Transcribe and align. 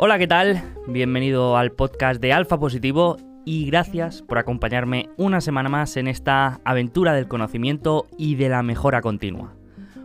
Hola, 0.00 0.16
¿qué 0.16 0.28
tal? 0.28 0.62
Bienvenido 0.86 1.56
al 1.56 1.72
podcast 1.72 2.20
de 2.20 2.32
Alfa 2.32 2.56
Positivo 2.60 3.16
y 3.44 3.66
gracias 3.66 4.22
por 4.22 4.38
acompañarme 4.38 5.08
una 5.16 5.40
semana 5.40 5.68
más 5.68 5.96
en 5.96 6.06
esta 6.06 6.60
aventura 6.64 7.14
del 7.14 7.26
conocimiento 7.26 8.06
y 8.16 8.36
de 8.36 8.48
la 8.48 8.62
mejora 8.62 9.00
continua. 9.00 9.56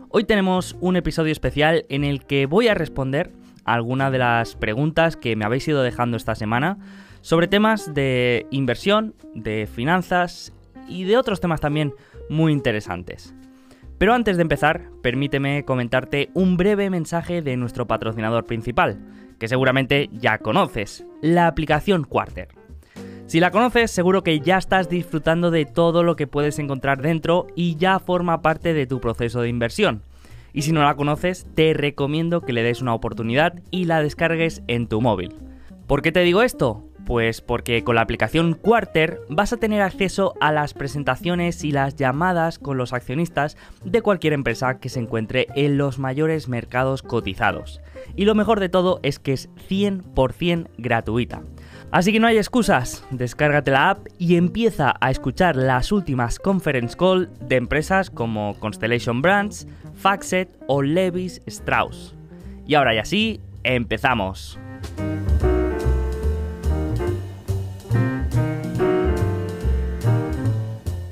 Hoy 0.08 0.24
tenemos 0.24 0.76
un 0.80 0.96
episodio 0.96 1.30
especial 1.30 1.86
en 1.90 2.02
el 2.02 2.26
que 2.26 2.46
voy 2.46 2.66
a 2.66 2.74
responder 2.74 3.30
algunas 3.64 4.10
de 4.10 4.18
las 4.18 4.56
preguntas 4.56 5.16
que 5.16 5.36
me 5.36 5.44
habéis 5.44 5.68
ido 5.68 5.84
dejando 5.84 6.16
esta 6.16 6.34
semana 6.34 6.76
sobre 7.20 7.46
temas 7.46 7.94
de 7.94 8.48
inversión, 8.50 9.14
de 9.32 9.68
finanzas 9.72 10.52
y 10.88 11.04
de 11.04 11.16
otros 11.18 11.40
temas 11.40 11.60
también 11.60 11.94
muy 12.28 12.50
interesantes. 12.50 13.32
Pero 13.96 14.12
antes 14.12 14.36
de 14.36 14.42
empezar, 14.42 14.90
permíteme 15.02 15.64
comentarte 15.64 16.30
un 16.34 16.56
breve 16.56 16.90
mensaje 16.90 17.42
de 17.42 17.56
nuestro 17.56 17.86
patrocinador 17.86 18.44
principal, 18.44 18.98
que 19.38 19.48
seguramente 19.48 20.08
ya 20.12 20.38
conoces, 20.38 21.04
la 21.20 21.46
aplicación 21.46 22.04
Quarter. 22.04 22.48
Si 23.26 23.40
la 23.40 23.50
conoces, 23.50 23.90
seguro 23.90 24.22
que 24.22 24.40
ya 24.40 24.58
estás 24.58 24.88
disfrutando 24.88 25.50
de 25.50 25.64
todo 25.64 26.02
lo 26.02 26.14
que 26.14 26.26
puedes 26.26 26.58
encontrar 26.58 27.00
dentro 27.00 27.46
y 27.56 27.76
ya 27.76 27.98
forma 27.98 28.42
parte 28.42 28.74
de 28.74 28.86
tu 28.86 29.00
proceso 29.00 29.40
de 29.40 29.48
inversión. 29.48 30.02
Y 30.52 30.62
si 30.62 30.72
no 30.72 30.82
la 30.82 30.94
conoces, 30.94 31.46
te 31.54 31.72
recomiendo 31.74 32.42
que 32.42 32.52
le 32.52 32.62
des 32.62 32.82
una 32.82 32.94
oportunidad 32.94 33.54
y 33.70 33.86
la 33.86 34.02
descargues 34.02 34.62
en 34.68 34.86
tu 34.86 35.00
móvil. 35.00 35.34
¿Por 35.86 36.00
qué 36.02 36.12
te 36.12 36.20
digo 36.20 36.42
esto? 36.42 36.84
Pues 37.06 37.42
porque 37.42 37.84
con 37.84 37.96
la 37.96 38.00
aplicación 38.00 38.54
Quarter 38.54 39.20
vas 39.28 39.52
a 39.52 39.58
tener 39.58 39.82
acceso 39.82 40.34
a 40.40 40.52
las 40.52 40.72
presentaciones 40.72 41.62
y 41.62 41.70
las 41.70 41.96
llamadas 41.96 42.58
con 42.58 42.78
los 42.78 42.92
accionistas 42.92 43.56
de 43.84 44.00
cualquier 44.00 44.32
empresa 44.32 44.78
que 44.78 44.88
se 44.88 45.00
encuentre 45.00 45.46
en 45.54 45.76
los 45.76 45.98
mayores 45.98 46.48
mercados 46.48 47.02
cotizados. 47.02 47.80
Y 48.16 48.24
lo 48.24 48.34
mejor 48.34 48.60
de 48.60 48.68
todo 48.70 49.00
es 49.02 49.18
que 49.18 49.34
es 49.34 49.50
100% 49.68 50.68
gratuita. 50.78 51.42
Así 51.90 52.10
que 52.12 52.18
no 52.18 52.26
hay 52.26 52.38
excusas, 52.38 53.04
descárgate 53.10 53.70
la 53.70 53.90
app 53.90 54.06
y 54.18 54.36
empieza 54.36 54.94
a 55.00 55.10
escuchar 55.10 55.54
las 55.54 55.92
últimas 55.92 56.40
conference 56.40 56.96
call 56.96 57.30
de 57.40 57.56
empresas 57.56 58.10
como 58.10 58.58
Constellation 58.58 59.22
Brands, 59.22 59.68
Faxet 59.94 60.48
o 60.66 60.82
Levis 60.82 61.40
Strauss. 61.46 62.16
Y 62.66 62.74
ahora 62.74 62.94
ya 62.94 63.04
sí, 63.04 63.40
empezamos. 63.62 64.58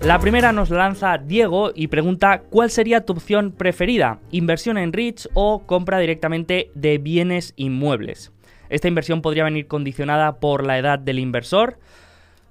La 0.04 0.18
primera 0.18 0.50
nos 0.52 0.70
lanza 0.70 1.16
Diego 1.16 1.70
y 1.76 1.86
pregunta 1.86 2.42
¿cuál 2.50 2.70
sería 2.70 3.06
tu 3.06 3.12
opción 3.12 3.52
preferida? 3.52 4.18
¿Inversión 4.32 4.76
en 4.76 4.92
REITs 4.92 5.28
o 5.34 5.60
compra 5.64 6.00
directamente 6.00 6.72
de 6.74 6.98
bienes 6.98 7.54
inmuebles? 7.54 8.32
Esta 8.68 8.88
inversión 8.88 9.22
podría 9.22 9.44
venir 9.44 9.68
condicionada 9.68 10.40
por 10.40 10.66
la 10.66 10.76
edad 10.76 10.98
del 10.98 11.20
inversor. 11.20 11.78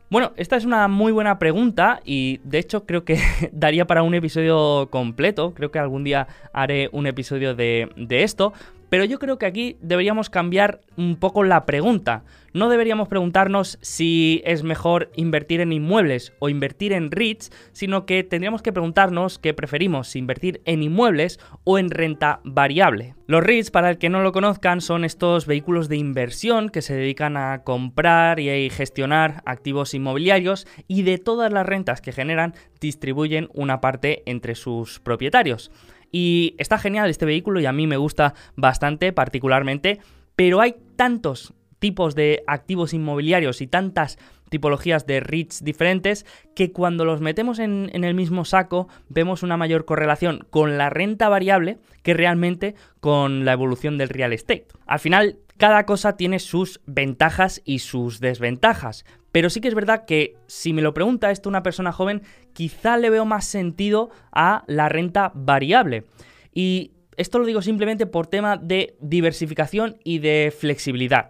Bueno, 0.10 0.32
esta 0.38 0.56
es 0.56 0.64
una 0.64 0.88
muy 0.88 1.12
buena 1.12 1.40
pregunta 1.40 2.00
y 2.06 2.40
de 2.46 2.60
hecho 2.60 2.86
creo 2.86 3.04
que 3.04 3.20
daría 3.52 3.86
para 3.86 4.04
un 4.04 4.14
episodio 4.14 4.88
completo. 4.90 5.54
Creo 5.54 5.72
que 5.72 5.80
algún 5.80 6.06
día 6.06 6.28
haré 6.54 6.90
un 6.94 7.06
episodio 7.06 7.54
de, 7.54 7.90
de 7.98 8.24
esto. 8.24 8.54
Pero 8.92 9.06
yo 9.06 9.20
creo 9.20 9.38
que 9.38 9.46
aquí 9.46 9.78
deberíamos 9.80 10.30
cambiar 10.30 10.82
un 10.98 11.16
poco 11.16 11.46
la 11.46 11.66
pregunta. 11.66 12.26
No 12.52 12.68
deberíamos 12.68 13.08
preguntarnos 13.08 13.80
si 13.82 14.42
es 14.44 14.64
mejor 14.64 15.10
invertir 15.16 15.62
en 15.62 15.72
inmuebles 15.72 16.34
o 16.40 16.50
invertir 16.50 16.92
en 16.92 17.10
REITs, 17.10 17.54
sino 17.72 18.06
que 18.06 18.26
tendríamos 18.26 18.62
que 18.62 18.74
preguntarnos 18.74 19.40
qué 19.40 19.54
preferimos, 19.54 20.10
si 20.10 20.20
invertir 20.20 20.62
en 20.66 20.84
inmuebles 20.84 21.40
o 21.64 21.80
en 21.80 21.90
renta 21.90 22.42
variable. 22.44 23.16
Los 23.28 23.46
REITs, 23.46 23.72
para 23.72 23.92
el 23.92 23.98
que 23.98 24.10
no 24.10 24.24
lo 24.24 24.34
conozcan, 24.34 24.82
son 24.82 25.06
estos 25.06 25.46
vehículos 25.46 25.88
de 25.88 25.96
inversión 25.96 26.68
que 26.68 26.82
se 26.82 26.94
dedican 26.94 27.38
a 27.38 27.64
comprar 27.64 28.42
y 28.42 28.70
gestionar 28.72 29.42
activos 29.46 29.94
inmobiliarios 29.94 30.68
y 30.90 31.04
de 31.04 31.18
todas 31.18 31.54
las 31.54 31.66
rentas 31.66 32.02
que 32.02 32.12
generan 32.12 32.56
distribuyen 32.82 33.48
una 33.54 33.80
parte 33.80 34.22
entre 34.26 34.56
sus 34.56 35.00
propietarios. 35.00 35.72
Y 36.12 36.56
está 36.58 36.78
genial 36.78 37.10
este 37.10 37.26
vehículo 37.26 37.60
y 37.60 37.66
a 37.66 37.72
mí 37.72 37.88
me 37.88 37.98
gusta 37.98 38.34
bastante 38.56 39.14
particularmente, 39.14 40.00
pero 40.36 40.62
hay 40.62 40.76
tantos 40.96 41.54
tipos 41.80 42.14
de 42.14 42.44
activos 42.48 42.94
inmobiliarios 42.94 43.62
y 43.62 43.68
tantas 43.68 44.20
tipologías 44.50 45.08
de 45.08 45.22
REITs 45.22 45.64
diferentes 45.64 46.26
que 46.54 46.72
cuando 46.72 47.06
los 47.06 47.22
metemos 47.22 47.58
en, 47.58 47.90
en, 47.94 48.04
el 48.04 48.14
mismo 48.14 48.44
saco 48.44 48.90
vemos 49.08 49.44
una 49.44 49.56
mayor 49.56 49.86
correlación 49.86 50.46
con 50.50 50.78
la 50.78 50.90
renta 50.90 51.30
variable 51.30 51.80
que 52.04 52.14
realmente 52.14 52.76
con 53.00 53.46
la 53.46 53.54
evolución 53.54 53.98
del 53.98 54.10
real 54.10 54.34
estate. 54.34 54.68
Al 54.86 55.00
final, 55.00 55.38
cada 55.62 55.86
cosa 55.86 56.18
tiene 56.18 56.40
sus 56.40 56.82
ventajas 56.88 57.62
y 57.66 57.80
sus 57.80 58.20
desventajas, 58.20 59.06
pero 59.32 59.52
sí 59.52 59.62
que 59.62 59.68
es 59.68 59.76
verdad 59.76 60.06
que 60.06 60.34
si 60.48 60.74
me 60.74 60.82
lo 60.82 60.96
pregunta 60.96 61.30
esto 61.30 61.50
una 61.50 61.62
persona 61.62 61.92
joven, 61.92 62.24
quizá 62.54 62.98
le 62.98 63.12
veo 63.12 63.26
más 63.26 63.46
sentido 63.46 64.10
a 64.32 64.64
la 64.66 64.90
renta 64.90 65.32
variable. 65.36 66.06
Y 66.52 66.94
esto 67.16 67.38
lo 67.38 67.46
digo 67.46 67.62
simplemente 67.62 68.08
por 68.08 68.26
tema 68.26 68.58
de 68.58 68.96
diversificación 69.02 69.98
y 70.04 70.18
de 70.18 70.52
flexibilidad. 70.58 71.30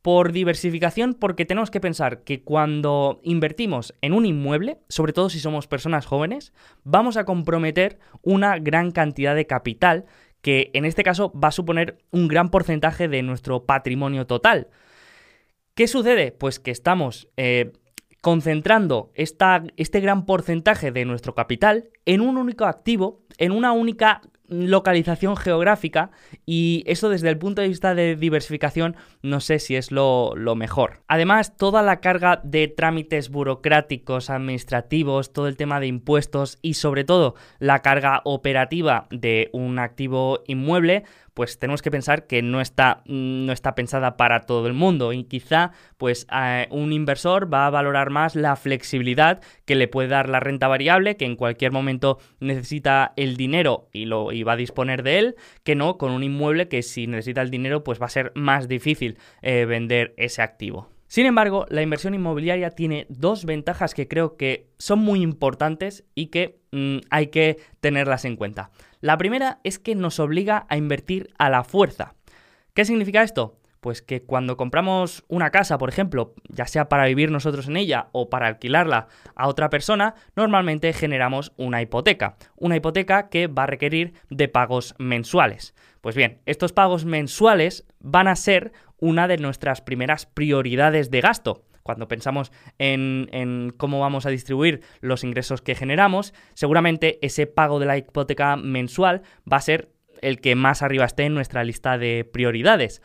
Por 0.00 0.30
diversificación 0.30 1.14
porque 1.14 1.44
tenemos 1.44 1.72
que 1.72 1.80
pensar 1.80 2.22
que 2.22 2.44
cuando 2.44 3.18
invertimos 3.24 3.94
en 4.00 4.12
un 4.12 4.26
inmueble, 4.26 4.78
sobre 4.88 5.12
todo 5.12 5.28
si 5.28 5.40
somos 5.40 5.66
personas 5.66 6.06
jóvenes, 6.06 6.52
vamos 6.84 7.16
a 7.16 7.24
comprometer 7.24 7.98
una 8.22 8.60
gran 8.60 8.92
cantidad 8.92 9.34
de 9.34 9.48
capital 9.48 10.04
que 10.46 10.70
en 10.74 10.84
este 10.84 11.02
caso 11.02 11.32
va 11.32 11.48
a 11.48 11.50
suponer 11.50 11.98
un 12.12 12.28
gran 12.28 12.50
porcentaje 12.50 13.08
de 13.08 13.20
nuestro 13.24 13.64
patrimonio 13.64 14.28
total. 14.28 14.68
¿Qué 15.74 15.88
sucede? 15.88 16.30
Pues 16.30 16.60
que 16.60 16.70
estamos 16.70 17.26
eh, 17.36 17.72
concentrando 18.20 19.10
este 19.16 19.98
gran 19.98 20.24
porcentaje 20.24 20.92
de 20.92 21.04
nuestro 21.04 21.34
capital 21.34 21.90
en 22.04 22.20
un 22.20 22.36
único 22.36 22.64
activo, 22.64 23.24
en 23.38 23.50
una 23.50 23.72
única 23.72 24.20
localización 24.48 25.36
geográfica 25.36 26.10
y 26.44 26.84
eso 26.86 27.08
desde 27.08 27.28
el 27.28 27.38
punto 27.38 27.62
de 27.62 27.68
vista 27.68 27.94
de 27.94 28.16
diversificación 28.16 28.96
no 29.22 29.40
sé 29.40 29.58
si 29.58 29.76
es 29.76 29.90
lo, 29.90 30.34
mejor. 30.56 31.02
Además, 31.08 31.56
toda 31.56 31.82
la 31.82 32.00
carga 32.00 32.40
de 32.42 32.68
trámites 32.68 33.28
burocráticos, 33.28 34.30
administrativos, 34.30 35.32
todo 35.32 35.48
el 35.48 35.56
tema 35.56 35.80
de 35.80 35.88
impuestos 35.88 36.58
y 36.62 36.74
sobre 36.74 37.04
todo 37.04 37.34
la 37.58 37.82
carga 37.82 38.22
operativa 38.24 39.06
de 39.10 39.50
un 39.52 39.78
activo 39.78 40.42
inmueble, 40.46 41.04
pues 41.36 41.58
tenemos 41.58 41.82
que 41.82 41.90
pensar 41.90 42.26
que 42.26 42.40
no 42.40 42.62
está, 42.62 43.02
no 43.04 43.52
está 43.52 43.74
pensada 43.74 44.16
para 44.16 44.40
todo 44.46 44.66
el 44.66 44.72
mundo 44.72 45.12
y 45.12 45.24
quizá 45.24 45.72
pues 45.98 46.26
eh, 46.32 46.66
un 46.70 46.94
inversor 46.94 47.52
va 47.52 47.66
a 47.66 47.70
valorar 47.70 48.08
más 48.08 48.36
la 48.36 48.56
flexibilidad 48.56 49.42
que 49.66 49.74
le 49.74 49.86
puede 49.86 50.08
dar 50.08 50.30
la 50.30 50.40
renta 50.40 50.66
variable, 50.66 51.18
que 51.18 51.26
en 51.26 51.36
cualquier 51.36 51.72
momento 51.72 52.18
necesita 52.40 53.12
el 53.16 53.36
dinero 53.36 53.90
y, 53.92 54.06
lo, 54.06 54.28
va 54.46 54.52
a 54.54 54.56
disponer 54.56 55.02
de 55.02 55.18
él, 55.18 55.36
que 55.62 55.74
no 55.74 55.98
con 55.98 56.10
un 56.10 56.22
inmueble 56.22 56.68
que 56.68 56.82
si 56.82 57.06
necesita 57.06 57.42
el 57.42 57.50
dinero 57.50 57.84
pues 57.84 58.00
va 58.00 58.06
a 58.06 58.08
ser 58.08 58.32
más 58.34 58.66
difícil 58.66 59.18
eh, 59.42 59.66
vender 59.66 60.14
ese 60.16 60.40
activo. 60.40 60.88
Sin 61.06 61.26
embargo, 61.26 61.66
la 61.68 61.82
inversión 61.82 62.14
inmobiliaria 62.14 62.70
tiene 62.70 63.06
dos 63.10 63.44
ventajas 63.44 63.94
que 63.94 64.08
creo 64.08 64.36
que 64.36 64.70
son 64.78 65.00
muy 65.00 65.22
importantes 65.22 66.04
y 66.14 66.28
que 66.28 66.60
mm, 66.76 66.98
hay 67.10 67.28
que 67.28 67.58
tenerlas 67.80 68.24
en 68.24 68.36
cuenta. 68.36 68.70
La 69.00 69.16
primera 69.16 69.60
es 69.64 69.78
que 69.78 69.94
nos 69.94 70.20
obliga 70.20 70.66
a 70.68 70.76
invertir 70.76 71.30
a 71.38 71.50
la 71.50 71.64
fuerza. 71.64 72.14
¿Qué 72.74 72.84
significa 72.84 73.22
esto? 73.22 73.58
Pues 73.80 74.02
que 74.02 74.22
cuando 74.22 74.56
compramos 74.56 75.24
una 75.28 75.50
casa, 75.50 75.78
por 75.78 75.88
ejemplo, 75.88 76.34
ya 76.48 76.66
sea 76.66 76.88
para 76.88 77.06
vivir 77.06 77.30
nosotros 77.30 77.68
en 77.68 77.76
ella 77.76 78.08
o 78.12 78.28
para 78.28 78.48
alquilarla 78.48 79.06
a 79.34 79.48
otra 79.48 79.70
persona, 79.70 80.14
normalmente 80.34 80.92
generamos 80.92 81.52
una 81.56 81.80
hipoteca. 81.82 82.36
Una 82.56 82.76
hipoteca 82.76 83.28
que 83.28 83.46
va 83.46 83.62
a 83.62 83.68
requerir 83.68 84.14
de 84.28 84.48
pagos 84.48 84.94
mensuales. 84.98 85.74
Pues 86.00 86.16
bien, 86.16 86.40
estos 86.46 86.72
pagos 86.72 87.04
mensuales 87.04 87.86
van 88.00 88.28
a 88.28 88.36
ser 88.36 88.72
una 88.98 89.28
de 89.28 89.38
nuestras 89.38 89.80
primeras 89.82 90.26
prioridades 90.26 91.10
de 91.10 91.20
gasto 91.20 91.62
cuando 91.86 92.08
pensamos 92.08 92.52
en, 92.78 93.72
cómo 93.78 94.00
vamos 94.00 94.26
a 94.26 94.30
distribuir 94.30 94.82
los 95.00 95.24
ingresos 95.24 95.62
que 95.62 95.74
generamos, 95.74 96.34
seguramente 96.52 97.18
ese 97.24 97.46
pago 97.46 97.78
de 97.78 97.86
la 97.86 97.96
hipoteca 97.96 98.56
mensual 98.56 99.22
va 99.50 99.56
a 99.58 99.62
ser 99.62 99.92
el 100.20 100.40
que 100.40 100.54
más 100.56 100.82
arriba 100.82 101.04
esté 101.04 101.24
en 101.24 101.34
nuestra 101.34 101.64
lista 101.64 101.96
de 101.96 102.28
prioridades. 102.30 103.00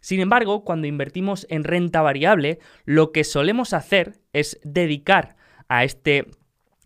Sin 0.00 0.20
embargo, 0.20 0.62
cuando 0.62 0.86
invertimos 0.86 1.46
en 1.48 1.64
renta 1.64 2.02
variable, 2.02 2.58
lo 2.84 3.10
que 3.10 3.24
solemos 3.24 3.72
hacer 3.72 4.20
es 4.32 4.60
dedicar 4.62 5.36
a, 5.68 5.82
este, 5.82 6.26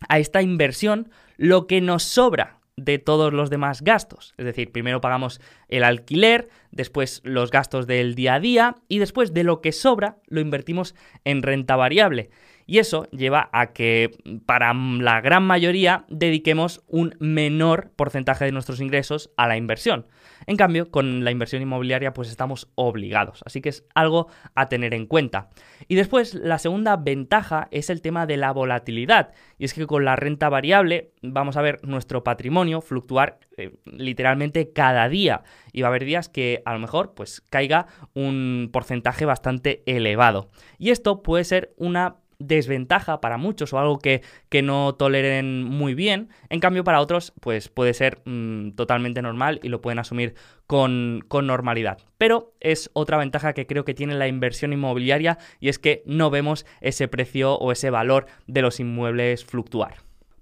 a 0.07 0.17
esta 0.17 0.41
inversión 0.41 1.11
lo 1.37 1.67
que 1.67 1.81
nos 1.81 2.03
sobra 2.03 2.60
de 2.83 2.99
todos 2.99 3.33
los 3.33 3.49
demás 3.49 3.81
gastos. 3.81 4.33
Es 4.37 4.45
decir, 4.45 4.71
primero 4.71 5.01
pagamos 5.01 5.39
el 5.67 5.83
alquiler, 5.83 6.49
después 6.71 7.21
los 7.23 7.51
gastos 7.51 7.87
del 7.87 8.15
día 8.15 8.35
a 8.35 8.39
día 8.39 8.75
y 8.87 8.99
después 8.99 9.33
de 9.33 9.43
lo 9.43 9.61
que 9.61 9.71
sobra 9.71 10.17
lo 10.27 10.41
invertimos 10.41 10.95
en 11.23 11.43
renta 11.43 11.75
variable. 11.75 12.29
Y 12.71 12.79
eso 12.79 13.05
lleva 13.11 13.49
a 13.51 13.73
que 13.73 14.11
para 14.45 14.73
la 14.73 15.19
gran 15.19 15.43
mayoría 15.43 16.05
dediquemos 16.07 16.81
un 16.87 17.17
menor 17.19 17.91
porcentaje 17.97 18.45
de 18.45 18.53
nuestros 18.53 18.79
ingresos 18.79 19.29
a 19.35 19.49
la 19.49 19.57
inversión. 19.57 20.07
En 20.47 20.55
cambio, 20.55 20.89
con 20.89 21.25
la 21.25 21.31
inversión 21.31 21.61
inmobiliaria 21.61 22.13
pues 22.13 22.29
estamos 22.29 22.69
obligados, 22.75 23.43
así 23.45 23.59
que 23.59 23.67
es 23.67 23.83
algo 23.93 24.27
a 24.55 24.69
tener 24.69 24.93
en 24.93 25.05
cuenta. 25.05 25.49
Y 25.89 25.95
después, 25.95 26.33
la 26.33 26.59
segunda 26.59 26.95
ventaja 26.95 27.67
es 27.71 27.89
el 27.89 28.01
tema 28.01 28.25
de 28.25 28.37
la 28.37 28.53
volatilidad, 28.53 29.33
y 29.57 29.65
es 29.65 29.73
que 29.73 29.85
con 29.85 30.05
la 30.05 30.15
renta 30.15 30.47
variable 30.47 31.11
vamos 31.21 31.57
a 31.57 31.61
ver 31.61 31.79
nuestro 31.83 32.23
patrimonio 32.23 32.79
fluctuar 32.79 33.39
eh, 33.57 33.75
literalmente 33.83 34.71
cada 34.71 35.09
día 35.09 35.43
y 35.73 35.81
va 35.81 35.89
a 35.89 35.91
haber 35.91 36.05
días 36.05 36.29
que 36.29 36.63
a 36.65 36.73
lo 36.73 36.79
mejor 36.79 37.13
pues 37.13 37.41
caiga 37.49 37.87
un 38.13 38.69
porcentaje 38.71 39.25
bastante 39.25 39.83
elevado. 39.85 40.49
Y 40.79 40.89
esto 40.89 41.21
puede 41.21 41.43
ser 41.43 41.73
una 41.77 42.15
desventaja 42.43 43.21
para 43.21 43.37
muchos 43.37 43.73
o 43.73 43.79
algo 43.79 43.99
que, 43.99 44.21
no 44.61 44.95
toleren 44.95 45.63
muy 45.63 45.93
bien. 45.93 46.29
En 46.49 46.59
cambio, 46.59 46.83
para 46.83 47.01
otros, 47.01 47.33
pues 47.39 47.69
puede 47.69 47.93
ser 47.93 48.21
mm, 48.25 48.71
totalmente 48.71 49.21
normal 49.21 49.59
y 49.63 49.69
lo 49.69 49.81
pueden 49.81 49.99
asumir 49.99 50.35
con, 50.67 51.23
con, 51.27 51.47
normalidad. 51.47 51.97
Pero 52.17 52.53
es 52.59 52.89
otra 52.93 53.17
ventaja 53.17 53.53
que 53.53 53.65
creo 53.65 53.85
que 53.85 53.93
tiene 53.93 54.15
la 54.15 54.27
inversión 54.27 54.73
inmobiliaria 54.73 55.37
y 55.59 55.69
es 55.69 55.79
que 55.79 56.03
no 56.05 56.29
vemos 56.29 56.65
ese 56.81 57.07
precio 57.07 57.55
o 57.55 57.71
ese 57.71 57.89
valor 57.89 58.27
de 58.47 58.61
los 58.61 58.79
inmuebles 58.79 59.45
fluctuar. 59.45 59.95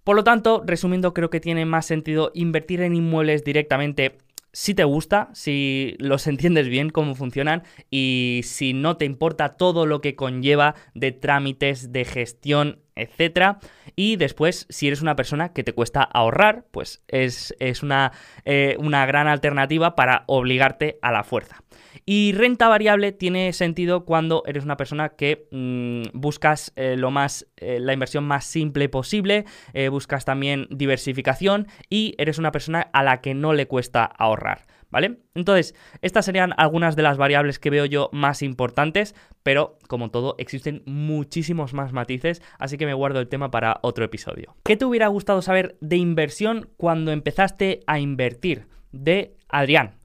Por 0.04 0.16
lo 0.16 0.24
tanto, 0.24 0.64
resumiendo, 0.66 1.14
creo 1.14 1.30
que 1.30 1.40
tiene 1.40 1.66
más 1.66 1.86
sentido 1.86 2.32
invertir 2.34 2.82
en 2.82 2.96
inmuebles 2.96 3.44
directamente 3.44 4.18
si 4.52 4.74
te 4.74 4.84
gusta, 4.84 5.30
si 5.34 5.96
los 6.00 6.28
entiendes 6.28 6.68
bien 6.68 6.90
cómo 6.90 7.16
funcionan 7.16 7.64
y 7.90 8.42
si 8.44 8.74
no 8.74 8.98
te 8.98 9.06
importa 9.06 9.58
todo 9.58 9.86
lo 9.86 10.02
que 10.02 10.16
conlleva 10.16 10.76
de 10.94 11.12
trámites, 11.12 11.92
de 11.92 12.06
gestión, 12.06 12.80
etc. 13.02 13.58
Y 13.96 14.16
después, 14.16 14.66
si 14.70 14.88
eres 14.88 15.02
una 15.02 15.16
persona 15.16 15.54
que 15.54 15.64
te 15.64 15.74
cuesta 15.74 16.04
ahorrar, 16.04 16.66
pues 16.72 17.04
es, 17.08 17.54
una, 17.84 18.12
eh, 18.46 18.76
una 18.80 19.06
gran 19.06 19.28
alternativa 19.28 19.96
para 19.96 20.24
obligarte 20.28 21.00
a 21.02 21.12
la 21.12 21.24
fuerza. 21.24 21.64
Y 22.06 22.34
renta 22.34 22.68
variable 22.68 23.12
tiene 23.12 23.54
sentido 23.54 24.06
cuando 24.06 24.44
eres 24.46 24.64
una 24.64 24.78
persona 24.78 25.10
que 25.10 25.48
mm, 25.52 26.18
buscas 26.20 26.72
eh, 26.76 26.96
lo 26.98 27.12
más, 27.12 27.48
eh, 27.58 27.80
la 27.80 27.94
inversión 27.94 28.24
más 28.24 28.46
simple 28.46 28.90
posible, 28.90 29.46
buscas 29.92 30.26
también 30.26 30.68
diversificación 30.72 31.68
y 31.90 32.16
eres 32.18 32.38
una 32.38 32.52
persona 32.52 32.90
a 32.94 33.04
la 33.04 33.22
que 33.22 33.34
no 33.34 33.54
le 33.54 33.68
cuesta 33.68 34.06
ahorrar. 34.06 34.66
¿Vale? 34.92 35.20
Entonces, 35.36 35.76
estas 36.02 36.26
serían 36.26 36.54
algunas 36.58 36.96
de 36.96 37.04
las 37.04 37.18
variables 37.18 37.60
que 37.60 37.70
veo 37.70 37.86
yo 37.86 38.10
más 38.12 38.42
importantes, 38.42 39.16
pero 39.44 39.78
como 39.88 40.10
todo, 40.10 40.36
existen 40.40 40.82
muchísimos 40.86 41.74
más 41.74 41.94
matices, 41.94 42.42
así 42.58 42.78
que 42.78 42.88
me 42.88 42.94
guardo 42.94 43.20
el 43.20 43.28
tema 43.28 43.52
para 43.52 43.80
otro 43.84 44.04
episodio. 44.04 44.56
¿Qué 44.64 44.78
te 44.78 44.86
hubiera 44.86 45.08
gustado 45.08 45.42
saber 45.42 45.78
de 45.80 45.98
inversión 45.98 46.70
cuando 46.78 47.12
empezaste 47.12 47.82
a 47.86 48.00
invertir? 48.00 48.68
De 48.92 49.36
Adrián. 49.48 50.00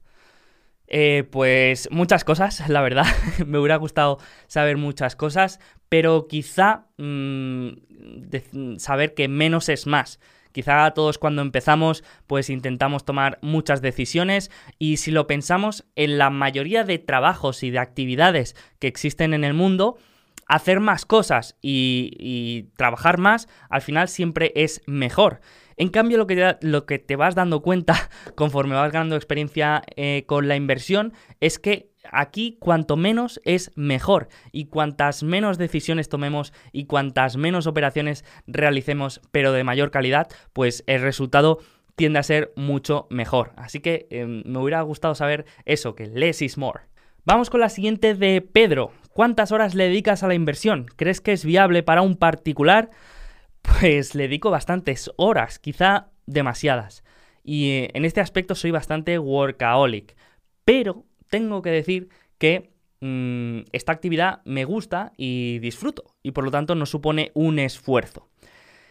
Eh, 0.87 1.23
pues 1.31 1.89
muchas 1.91 2.23
cosas, 2.23 2.69
la 2.69 2.81
verdad. 2.81 3.05
Me 3.45 3.57
hubiera 3.57 3.77
gustado 3.77 4.19
saber 4.47 4.77
muchas 4.77 5.15
cosas, 5.15 5.59
pero 5.89 6.27
quizá 6.27 6.87
mm, 6.97 7.69
saber 8.77 9.13
que 9.13 9.27
menos 9.27 9.69
es 9.69 9.87
más. 9.87 10.19
Quizá 10.55 10.89
todos 10.91 11.17
cuando 11.17 11.41
empezamos 11.41 12.01
pues 12.27 12.49
intentamos 12.49 13.03
tomar 13.03 13.39
muchas 13.41 13.81
decisiones 13.81 14.51
y 14.79 14.95
si 14.95 15.11
lo 15.11 15.27
pensamos 15.27 15.83
en 15.97 16.17
la 16.17 16.29
mayoría 16.29 16.85
de 16.85 16.97
trabajos 16.97 17.61
y 17.61 17.71
de 17.71 17.79
actividades 17.79 18.55
que 18.79 18.87
existen 18.87 19.33
en 19.33 19.43
el 19.43 19.53
mundo, 19.53 19.97
hacer 20.47 20.79
más 20.79 21.05
cosas 21.05 21.57
y 21.61 22.69
trabajar 22.77 23.17
más 23.17 23.49
al 23.69 23.81
final 23.81 24.07
siempre 24.07 24.53
es 24.55 24.81
mejor. 24.85 25.41
En 25.77 25.89
cambio, 25.89 26.17
lo 26.17 26.27
que 26.27 26.35
te, 26.35 26.57
lo 26.65 26.85
que 26.85 26.99
te 26.99 27.15
vas 27.15 27.35
dando 27.35 27.61
cuenta 27.61 28.09
conforme 28.35 28.75
vas 28.75 28.91
ganando 28.91 29.15
experiencia 29.15 29.83
eh, 29.95 30.23
con 30.25 30.47
la 30.47 30.55
inversión 30.55 31.13
es 31.41 31.59
que 31.59 31.91
aquí 32.11 32.57
cuanto 32.59 32.97
menos 32.97 33.41
es 33.43 33.71
mejor 33.75 34.27
y 34.51 34.65
cuantas 34.65 35.23
menos 35.23 35.57
decisiones 35.57 36.09
tomemos 36.09 36.53
y 36.71 36.85
cuantas 36.85 37.37
menos 37.37 37.67
operaciones 37.67 38.25
realicemos 38.47 39.21
pero 39.31 39.51
de 39.51 39.63
mayor 39.63 39.91
calidad, 39.91 40.27
pues 40.53 40.83
el 40.87 41.01
resultado 41.01 41.59
tiende 41.95 42.19
a 42.19 42.23
ser 42.23 42.51
mucho 42.55 43.07
mejor. 43.09 43.53
Así 43.55 43.79
que 43.79 44.07
em, 44.09 44.43
me 44.45 44.59
hubiera 44.59 44.81
gustado 44.81 45.15
saber 45.15 45.45
eso, 45.65 45.95
que 45.95 46.07
less 46.07 46.41
is 46.41 46.57
more. 46.57 46.81
Vamos 47.23 47.49
con 47.49 47.59
la 47.59 47.69
siguiente 47.69 48.13
de 48.13 48.41
Pedro. 48.41 48.91
¿Cuántas 49.11 49.51
horas 49.51 49.75
le 49.75 49.85
dedicas 49.85 50.23
a 50.23 50.27
la 50.27 50.33
inversión? 50.35 50.85
¿Crees 50.95 51.21
que 51.21 51.31
es 51.31 51.45
viable 51.45 51.83
para 51.83 52.01
un 52.01 52.17
particular? 52.17 52.91
pues 53.79 54.15
le 54.15 54.23
dedico 54.23 54.51
bastantes 54.51 55.11
horas, 55.17 55.59
quizá 55.59 56.09
demasiadas. 56.25 57.03
Y 57.43 57.71
eh, 57.71 57.91
en 57.93 58.05
este 58.05 58.21
aspecto 58.21 58.55
soy 58.55 58.71
bastante 58.71 59.19
workaholic. 59.19 60.15
Pero 60.63 61.05
tengo 61.35 61.61
que 61.61 61.69
decir 61.69 62.09
que 62.37 62.71
mm, 63.01 63.67
esta 63.71 63.91
actividad 63.91 64.41
me 64.45 64.63
gusta 64.63 65.11
y 65.17 65.59
disfruto. 65.59 66.05
Y 66.23 66.31
por 66.31 66.45
lo 66.45 66.51
tanto 66.51 66.75
no 66.75 66.85
supone 66.85 67.31
un 67.33 67.59
esfuerzo. 67.59 68.29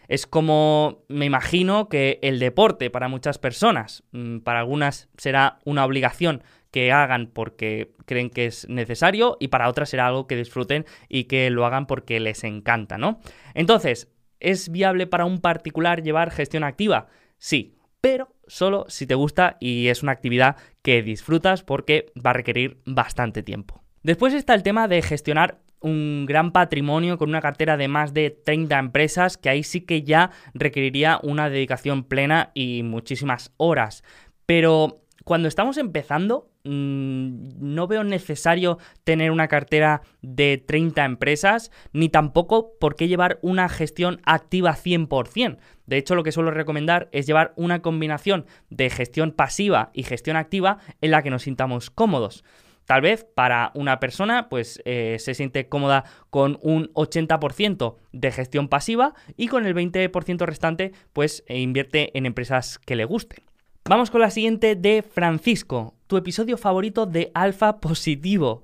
Es 0.06 0.26
como 0.26 1.04
me 1.08 1.24
imagino 1.24 1.88
que 1.88 2.18
el 2.22 2.38
deporte 2.38 2.90
para 2.90 3.08
muchas 3.08 3.38
personas, 3.38 4.02
mm, 4.12 4.40
para 4.40 4.60
algunas 4.60 5.08
será 5.16 5.58
una 5.64 5.84
obligación 5.86 6.42
que 6.70 6.92
hagan 6.92 7.30
porque 7.32 7.94
creen 8.04 8.28
que 8.28 8.46
es 8.46 8.68
necesario 8.68 9.38
y 9.40 9.48
para 9.48 9.70
otras 9.70 9.88
será 9.88 10.08
algo 10.08 10.26
que 10.26 10.36
disfruten 10.36 10.84
y 11.08 11.24
que 11.24 11.48
lo 11.48 11.64
hagan 11.64 11.86
porque 11.86 12.20
les 12.20 12.44
encanta, 12.44 12.98
¿no? 12.98 13.20
Entonces, 13.54 14.14
¿Es 14.44 14.68
viable 14.68 15.06
para 15.06 15.24
un 15.24 15.40
particular 15.40 16.02
llevar 16.02 16.30
gestión 16.30 16.64
activa? 16.64 17.06
Sí, 17.38 17.78
pero 18.02 18.33
solo 18.46 18.86
si 18.88 19.06
te 19.06 19.14
gusta 19.14 19.56
y 19.60 19.88
es 19.88 20.02
una 20.02 20.12
actividad 20.12 20.56
que 20.82 21.02
disfrutas 21.02 21.62
porque 21.62 22.12
va 22.14 22.30
a 22.30 22.34
requerir 22.34 22.78
bastante 22.84 23.42
tiempo. 23.42 23.82
Después 24.02 24.34
está 24.34 24.54
el 24.54 24.62
tema 24.62 24.86
de 24.86 25.02
gestionar 25.02 25.60
un 25.80 26.24
gran 26.26 26.50
patrimonio 26.52 27.18
con 27.18 27.28
una 27.28 27.42
cartera 27.42 27.76
de 27.76 27.88
más 27.88 28.14
de 28.14 28.30
30 28.30 28.78
empresas, 28.78 29.36
que 29.36 29.50
ahí 29.50 29.62
sí 29.62 29.82
que 29.82 30.02
ya 30.02 30.30
requeriría 30.54 31.20
una 31.22 31.50
dedicación 31.50 32.04
plena 32.04 32.50
y 32.54 32.82
muchísimas 32.82 33.52
horas. 33.58 34.02
Pero 34.46 35.03
cuando 35.24 35.48
estamos 35.48 35.78
empezando, 35.78 36.50
mm, 36.64 37.74
no 37.74 37.86
veo 37.86 38.04
necesario 38.04 38.78
tener 39.02 39.30
una 39.30 39.48
cartera 39.48 40.02
de 40.20 40.58
30 40.58 41.04
empresas, 41.04 41.70
ni 41.92 42.10
tampoco 42.10 42.72
por 42.78 42.94
qué 42.94 43.08
llevar 43.08 43.38
una 43.42 43.68
gestión 43.68 44.20
activa 44.24 44.74
100%. 44.76 45.58
De 45.86 45.96
hecho, 45.96 46.14
lo 46.14 46.22
que 46.22 46.32
suelo 46.32 46.50
recomendar 46.50 47.08
es 47.12 47.26
llevar 47.26 47.54
una 47.56 47.80
combinación 47.80 48.46
de 48.70 48.90
gestión 48.90 49.32
pasiva 49.32 49.90
y 49.94 50.02
gestión 50.02 50.36
activa 50.36 50.78
en 51.00 51.10
la 51.10 51.22
que 51.22 51.30
nos 51.30 51.42
sintamos 51.42 51.90
cómodos. 51.90 52.44
Tal 52.84 53.00
vez 53.00 53.24
para 53.24 53.72
una 53.74 53.98
persona 53.98 54.50
pues 54.50 54.82
eh, 54.84 55.16
se 55.18 55.32
siente 55.32 55.68
cómoda 55.68 56.04
con 56.28 56.58
un 56.60 56.92
80% 56.92 57.96
de 58.12 58.30
gestión 58.30 58.68
pasiva 58.68 59.14
y 59.38 59.48
con 59.48 59.64
el 59.64 59.74
20% 59.74 60.44
restante 60.44 60.92
pues 61.14 61.44
eh, 61.46 61.60
invierte 61.60 62.16
en 62.16 62.26
empresas 62.26 62.78
que 62.78 62.96
le 62.96 63.06
gusten. 63.06 63.53
Vamos 63.86 64.10
con 64.10 64.22
la 64.22 64.30
siguiente 64.30 64.76
de 64.76 65.02
Francisco. 65.02 65.94
Tu 66.06 66.16
episodio 66.16 66.56
favorito 66.56 67.04
de 67.04 67.30
Alfa 67.34 67.80
Positivo. 67.80 68.62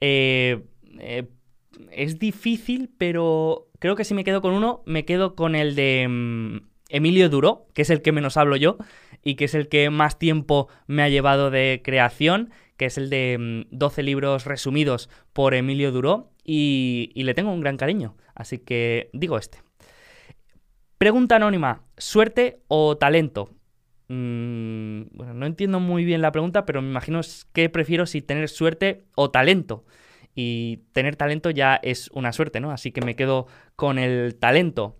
Eh, 0.00 0.62
eh, 1.00 1.24
es 1.90 2.20
difícil, 2.20 2.88
pero 2.96 3.66
creo 3.80 3.96
que 3.96 4.04
si 4.04 4.14
me 4.14 4.22
quedo 4.22 4.40
con 4.40 4.52
uno, 4.54 4.84
me 4.86 5.04
quedo 5.04 5.34
con 5.34 5.56
el 5.56 5.74
de 5.74 6.06
mm, 6.08 6.58
Emilio 6.90 7.28
Duró, 7.28 7.66
que 7.74 7.82
es 7.82 7.90
el 7.90 8.02
que 8.02 8.12
menos 8.12 8.36
hablo 8.36 8.54
yo 8.54 8.76
y 9.24 9.34
que 9.34 9.46
es 9.46 9.56
el 9.56 9.68
que 9.68 9.90
más 9.90 10.20
tiempo 10.20 10.68
me 10.86 11.02
ha 11.02 11.08
llevado 11.08 11.50
de 11.50 11.80
creación, 11.82 12.52
que 12.76 12.84
es 12.84 12.98
el 12.98 13.10
de 13.10 13.66
12 13.72 14.02
mm, 14.02 14.06
libros 14.06 14.44
resumidos 14.44 15.10
por 15.32 15.54
Emilio 15.54 15.90
Duró 15.90 16.30
y 16.44 17.10
le 17.16 17.34
tengo 17.34 17.50
un 17.50 17.62
gran 17.62 17.76
cariño. 17.76 18.16
Así 18.36 18.58
que 18.58 19.10
digo 19.12 19.38
este. 19.38 19.58
Pregunta 20.98 21.34
anónima, 21.34 21.82
¿suerte 21.96 22.62
o 22.68 22.96
talento? 22.96 23.50
Mm, 24.14 25.04
bueno, 25.14 25.32
no 25.32 25.46
entiendo 25.46 25.80
muy 25.80 26.04
bien 26.04 26.20
la 26.20 26.32
pregunta, 26.32 26.66
pero 26.66 26.82
me 26.82 26.90
imagino 26.90 27.22
que 27.54 27.70
prefiero 27.70 28.04
si 28.04 28.20
tener 28.20 28.50
suerte 28.50 29.04
o 29.14 29.30
talento. 29.30 29.86
Y 30.34 30.80
tener 30.92 31.16
talento 31.16 31.48
ya 31.48 31.76
es 31.76 32.10
una 32.12 32.32
suerte, 32.34 32.60
¿no? 32.60 32.72
Así 32.72 32.92
que 32.92 33.00
me 33.00 33.16
quedo 33.16 33.46
con 33.74 33.98
el 33.98 34.34
talento. 34.34 34.96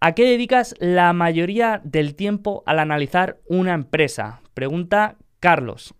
¿A 0.00 0.12
qué 0.12 0.24
dedicas 0.24 0.74
la 0.78 1.12
mayoría 1.12 1.82
del 1.84 2.14
tiempo 2.14 2.62
al 2.64 2.78
analizar 2.78 3.38
una 3.46 3.74
empresa? 3.74 4.40
Pregunta 4.54 5.16
Carlos. 5.38 5.94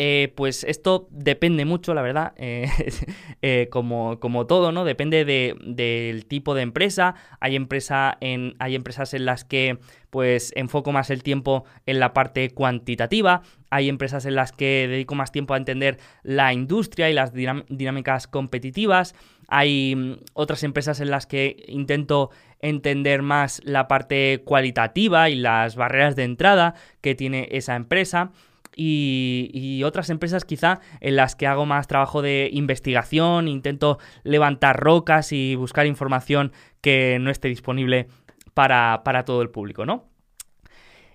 Eh, 0.00 0.32
pues 0.36 0.62
esto 0.62 1.08
depende 1.10 1.64
mucho, 1.64 1.92
la 1.92 2.02
verdad, 2.02 2.32
eh, 2.36 2.70
eh, 3.42 3.66
como, 3.68 4.20
como, 4.20 4.46
todo, 4.46 4.70
¿no? 4.70 4.84
Depende 4.84 5.24
del 5.24 6.24
tipo 6.26 6.54
de 6.54 6.62
empresa. 6.62 7.16
Hay, 7.40 7.56
empresa 7.56 8.16
en, 8.20 8.54
hay 8.60 8.76
empresas 8.76 9.12
en 9.12 9.24
las 9.24 9.44
que 9.44 9.78
pues 10.10 10.52
enfoco 10.54 10.92
más 10.92 11.10
el 11.10 11.24
tiempo 11.24 11.64
en 11.84 11.98
la 11.98 12.12
parte 12.14 12.50
cuantitativa. 12.50 13.42
Hay 13.70 13.88
empresas 13.88 14.24
en 14.24 14.36
las 14.36 14.52
que 14.52 14.86
dedico 14.88 15.16
más 15.16 15.32
tiempo 15.32 15.54
a 15.54 15.56
entender 15.56 15.98
la 16.22 16.52
industria 16.52 17.10
y 17.10 17.12
las 17.12 17.32
dinámicas 17.34 18.28
competitivas. 18.28 19.16
Hay 19.48 19.96
mm, 19.96 20.18
otras 20.34 20.62
empresas 20.62 21.00
en 21.00 21.10
las 21.10 21.26
que 21.26 21.64
intento 21.66 22.30
entender 22.60 23.22
más 23.22 23.60
la 23.64 23.88
parte 23.88 24.42
cualitativa 24.44 25.28
y 25.28 25.34
las 25.34 25.74
barreras 25.74 26.14
de 26.14 26.22
entrada 26.22 26.74
que 27.00 27.16
tiene 27.16 27.48
esa 27.50 27.74
empresa 27.74 28.30
y, 28.78 29.82
otras 29.84 30.10
empresas 30.10 30.44
quizá 30.44 30.80
en 31.00 31.16
las 31.16 31.34
que 31.34 31.46
hago 31.46 31.66
más 31.66 31.86
trabajo 31.88 32.22
de 32.22 32.48
investigación, 32.52 33.48
intento 33.48 33.98
levantar 34.22 34.78
rocas 34.78 35.32
y 35.32 35.56
buscar 35.56 35.86
información 35.86 36.52
que 36.80 37.18
no 37.20 37.30
esté 37.30 37.48
disponible 37.48 38.08
para, 38.54 39.24
todo 39.24 39.42
el 39.42 39.50
público, 39.50 39.86
¿no? 39.86 40.08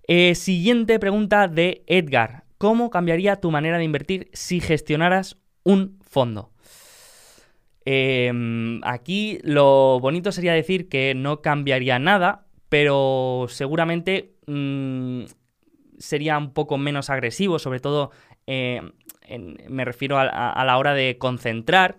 Eh, 0.08 0.36
siguiente 0.36 1.00
pregunta 1.00 1.48
de 1.48 1.84
Edgar. 1.88 2.43
¿Cómo 2.58 2.89
cambiaría 2.89 3.38
tu 3.38 3.51
manera 3.51 3.77
de 3.77 3.84
invertir 3.84 4.29
si 4.34 4.60
gestionaras 4.60 5.38
un 5.63 6.00
fondo? 6.01 6.51
Em, 7.86 8.82
aquí 8.84 9.39
lo 9.43 10.00
bonito 10.00 10.32
sería 10.32 10.53
decir 10.53 10.88
que 10.88 11.13
no 11.15 11.41
cambiaría 11.41 12.00
nada, 12.00 12.46
pero 12.70 13.48
seguramente 13.50 14.36
mm, 14.48 15.24
sería 16.03 16.38
un 16.38 16.53
poco 16.53 16.77
menos 16.77 17.10
agresivo, 17.10 17.60
sobre 17.60 17.79
todo 17.79 18.12
eh, 18.45 18.81
me 19.69 19.86
refiero 19.86 20.17
a, 20.19 20.63
la 20.65 20.77
hora 20.77 20.93
de 20.93 21.17
concentrar, 21.17 21.98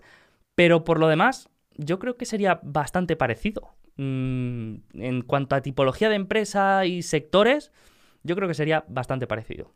pero 0.53 0.83
por 0.83 0.99
lo 0.99 1.07
demás 1.07 1.49
yo 1.77 1.99
creo 1.99 2.15
que 2.17 2.25
sería 2.25 2.59
bastante 2.63 3.15
parecido. 3.15 3.75
Mm, 3.97 4.75
en 4.93 5.21
cuanto 5.21 5.55
a 5.55 5.61
tipología 5.61 6.09
de 6.09 6.15
empresa 6.15 6.85
y 6.85 7.01
sectores, 7.01 7.71
yo 8.23 8.35
creo 8.35 8.47
que 8.47 8.53
sería 8.53 8.85
bastante 8.87 9.27
parecido. 9.27 9.73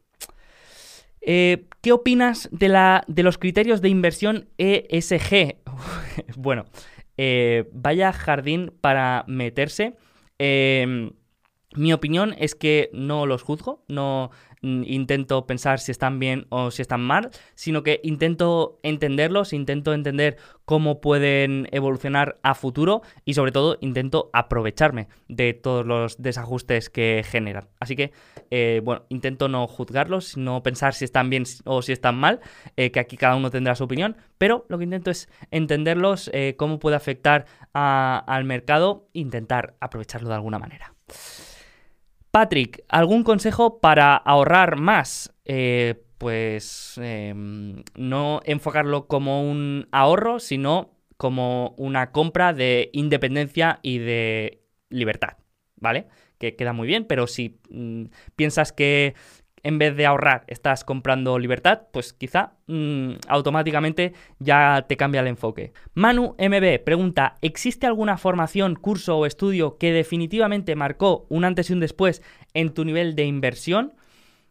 Eh, 1.21 1.67
¿Qué 1.81 1.91
opinas 1.91 2.49
de, 2.51 2.69
la, 2.69 3.03
de, 3.07 3.23
los 3.23 3.37
criterios 3.37 3.81
de 3.81 3.89
inversión 3.89 4.47
ESG? 4.57 5.57
bueno, 6.37 6.65
eh, 7.17 7.67
vaya 7.73 8.13
jardín 8.13 8.71
para 8.79 9.25
meterse. 9.27 9.95
Mi 11.75 11.93
opinión 11.93 12.35
es 12.39 12.55
que 12.55 12.89
no 12.93 13.27
los 13.27 13.43
juzgo, 13.43 13.83
no 13.87 14.31
mm, 14.63 14.83
intento 14.85 15.45
pensar 15.45 15.79
si 15.79 15.91
están 15.91 16.17
bien 16.17 16.47
o 16.49 16.71
si 16.71 16.81
están 16.81 17.01
mal, 17.01 17.29
sino 17.53 17.83
que 17.83 17.99
intento 18.03 18.79
entenderlos, 18.81 19.53
intento 19.53 19.93
entender 19.93 20.37
cómo 20.65 20.99
pueden 20.99 21.67
evolucionar 21.71 22.39
a 22.41 22.55
futuro 22.55 23.03
y 23.23 23.35
sobre 23.35 23.51
todo 23.51 23.77
intento 23.81 24.31
aprovecharme 24.33 25.09
de 25.27 25.53
todos 25.53 25.85
los 25.85 26.19
desajustes 26.19 26.89
que 26.89 27.23
generan. 27.23 27.67
Así 27.79 27.95
que, 27.95 28.13
eh, 28.49 28.81
bueno, 28.83 29.03
intento 29.09 29.47
no 29.47 29.67
juzgarlos, 29.67 30.37
no 30.37 30.63
pensar 30.63 30.95
si 30.95 31.05
están 31.05 31.29
bien 31.29 31.43
o 31.65 31.83
si 31.83 31.91
están 31.91 32.15
mal, 32.15 32.39
eh, 32.77 32.89
que 32.89 32.99
aquí 32.99 33.15
cada 33.15 33.35
uno 33.35 33.51
tendrá 33.51 33.75
su 33.75 33.83
opinión, 33.83 34.17
pero 34.39 34.65
lo 34.69 34.79
que 34.79 34.85
intento 34.85 35.11
es 35.11 35.29
entenderlos, 35.51 36.31
eh, 36.33 36.55
cómo 36.57 36.79
puede 36.79 36.95
afectar 36.95 37.45
al 37.73 38.43
mercado, 38.45 39.07
intentar 39.13 39.75
aprovecharlo 39.79 40.29
de 40.29 40.35
alguna 40.35 40.57
manera. 40.57 40.95
Patrick, 42.31 42.83
¿algún 42.89 43.23
consejo 43.23 43.79
para 43.79 44.15
ahorrar 44.15 44.77
más? 44.77 45.33
Eh, 45.45 46.03
pues 46.19 46.99
em, 47.01 47.83
no 47.95 48.41
enfocarlo 48.45 49.07
como 49.07 49.49
un 49.49 49.87
ahorro, 49.91 50.39
sino 50.39 50.91
como 51.17 51.73
una 51.77 52.11
compra 52.11 52.53
de 52.53 52.89
independencia 52.93 53.79
y 53.81 53.97
de 53.99 54.61
libertad, 54.89 55.37
¿vale? 55.75 56.07
Que 56.37 56.55
queda 56.55 56.73
muy 56.73 56.87
bien, 56.87 57.05
pero 57.05 57.25
si 57.25 57.59
mm, 57.69 58.05
piensas 58.35 58.73
que 58.73 59.15
en 59.63 59.77
vez 59.77 59.95
de 59.95 60.05
ahorrar 60.05 60.43
estás 60.47 60.83
comprando 60.83 61.37
libertad, 61.39 61.81
pues 61.91 62.13
quizá 62.13 62.53
mm, 62.67 63.13
automáticamente 63.27 64.13
ya 64.39 64.85
te 64.87 64.97
cambia 64.97 65.21
el 65.21 65.27
enfoque. 65.27 65.73
Manu 65.93 66.35
MB 66.37 66.83
pregunta, 66.83 67.35
¿existe 67.41 67.87
alguna 67.87 68.17
formación, 68.17 68.75
curso 68.75 69.17
o 69.17 69.25
estudio 69.25 69.77
que 69.77 69.91
definitivamente 69.91 70.75
marcó 70.75 71.25
un 71.29 71.45
antes 71.45 71.69
y 71.69 71.73
un 71.73 71.79
después 71.79 72.21
en 72.53 72.73
tu 72.73 72.85
nivel 72.85 73.15
de 73.15 73.25
inversión? 73.25 73.93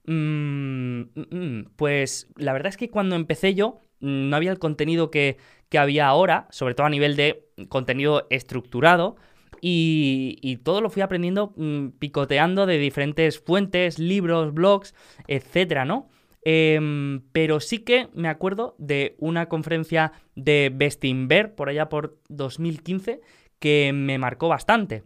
Mm, 0.07 1.03
mm, 1.15 1.71
pues 1.77 2.29
la 2.37 2.53
verdad 2.53 2.71
es 2.71 2.77
que 2.77 2.91
cuando 2.91 3.15
empecé 3.15 3.55
yo 3.55 3.83
no 4.01 4.37
había 4.37 4.51
el 4.51 4.59
contenido 4.59 5.11
que, 5.11 5.37
que 5.69 5.79
había 5.79 6.07
ahora, 6.07 6.47
sobre 6.51 6.75
todo 6.75 6.87
a 6.87 6.91
nivel 6.91 7.17
de 7.17 7.49
contenido 7.69 8.27
estructurado. 8.31 9.17
Y, 9.61 10.59
todo 10.63 10.81
lo 10.81 10.91
fui 10.91 11.03
aprendiendo 11.03 11.53
mm, 11.57 11.89
picoteando 11.99 12.67
de 12.67 12.79
diferentes 12.79 13.39
fuentes, 13.39 13.99
libros, 13.99 14.55
blogs, 14.55 14.95
etcétera, 15.27 15.85
¿no? 15.85 16.09
Em, 16.43 17.23
pero 17.33 17.61
sí 17.61 17.81
que 17.81 18.09
me 18.15 18.29
acuerdo 18.29 18.75
de 18.79 19.17
una 19.19 19.49
conferencia 19.49 20.13
de 20.37 20.71
Bestinver 20.75 21.55
por 21.55 21.69
allá 21.69 21.89
por 21.89 22.19
2015 22.29 23.21
que 23.59 23.93
me 23.93 24.19
marcó 24.19 24.49
bastante. 24.49 25.05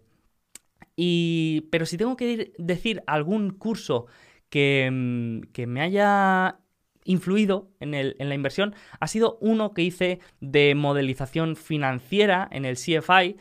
Y, 0.95 1.69
pero 1.71 1.87
si 1.87 1.97
tengo 1.97 2.17
que 2.17 2.53
decir 2.59 3.03
algún 3.07 3.51
curso 3.51 4.07
que, 4.51 4.91
mm, 4.93 5.53
que 5.53 5.67
me 5.67 5.81
haya 5.81 6.59
influido 7.05 7.71
en, 7.81 7.95
el, 7.95 8.17
en, 8.19 8.29
la 8.29 8.35
inversión, 8.35 8.75
ha 9.01 9.09
sido 9.09 9.39
uno 9.41 9.73
que 9.73 9.83
hice 9.83 10.21
de 10.41 10.75
modelización 10.75 11.57
financiera 11.57 12.49
en 12.53 12.65
el 12.65 12.77
CFI 12.77 13.37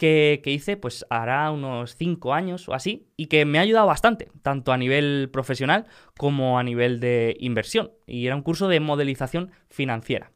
que, 0.00 0.40
hice 0.46 0.78
pues 0.78 1.04
hará 1.10 1.50
unos 1.50 1.94
5 1.94 2.32
años 2.32 2.66
o 2.70 2.72
así 2.72 3.06
y 3.18 3.26
que 3.26 3.44
me 3.44 3.58
ha 3.58 3.62
ayudado 3.62 3.86
bastante, 3.86 4.28
tanto 4.40 4.72
a 4.72 4.78
nivel 4.78 5.28
profesional 5.30 5.84
como 6.16 6.58
a 6.58 6.62
nivel 6.62 7.00
de 7.00 7.36
inversión. 7.38 7.92
Y 8.06 8.26
era 8.26 8.34
un 8.34 8.40
curso 8.40 8.66
de 8.68 8.80
modelización 8.80 9.50
financiera. 9.68 10.32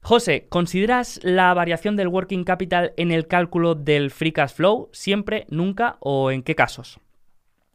José, 0.00 0.46
¿consideras 0.48 1.20
la 1.22 1.52
variación 1.52 1.94
del 1.94 2.08
working 2.08 2.44
capital 2.44 2.94
en 2.96 3.12
el 3.12 3.26
cálculo 3.26 3.74
del 3.74 4.10
free 4.10 4.32
cash 4.32 4.54
flow 4.54 4.88
siempre, 4.92 5.46
nunca 5.50 5.98
o 6.00 6.30
en 6.30 6.42
qué 6.42 6.54
casos? 6.54 7.00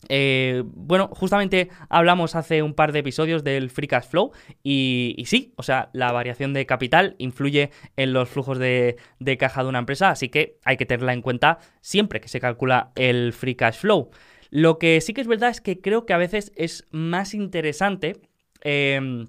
Eh, 0.09 0.63
bueno, 0.65 1.09
justamente 1.11 1.69
hablamos 1.89 2.35
hace 2.35 2.61
un 2.61 2.75
par 2.75 2.91
de 2.91 2.99
episodios 2.99 3.43
del 3.43 3.69
free 3.69 3.87
cash 3.87 4.05
flow 4.05 4.31
y, 4.63 5.23
sí, 5.25 5.53
o 5.57 5.63
sea, 5.63 5.89
la 5.93 6.11
variación 6.11 6.53
de 6.53 6.65
capital 6.65 7.15
influye 7.17 7.71
en 7.95 8.13
los 8.13 8.29
flujos 8.29 8.59
de, 8.59 8.97
caja 9.39 9.63
de 9.63 9.69
una 9.69 9.79
empresa, 9.79 10.09
así 10.09 10.29
que 10.29 10.59
hay 10.63 10.77
que 10.77 10.85
tenerla 10.85 11.13
en 11.13 11.21
cuenta 11.21 11.59
siempre 11.81 12.21
que 12.21 12.27
se 12.27 12.39
calcula 12.39 12.91
el 12.95 13.33
free 13.33 13.55
cash 13.55 13.77
flow. 13.79 14.11
Lo 14.49 14.77
que 14.77 15.01
sí 15.01 15.13
que 15.13 15.21
es 15.21 15.27
verdad 15.27 15.49
es 15.49 15.61
que 15.61 15.81
creo 15.81 16.05
que 16.05 16.13
a 16.13 16.17
veces 16.17 16.51
es 16.55 16.85
más 16.91 17.33
interesante 17.33 18.21
em, 18.61 19.27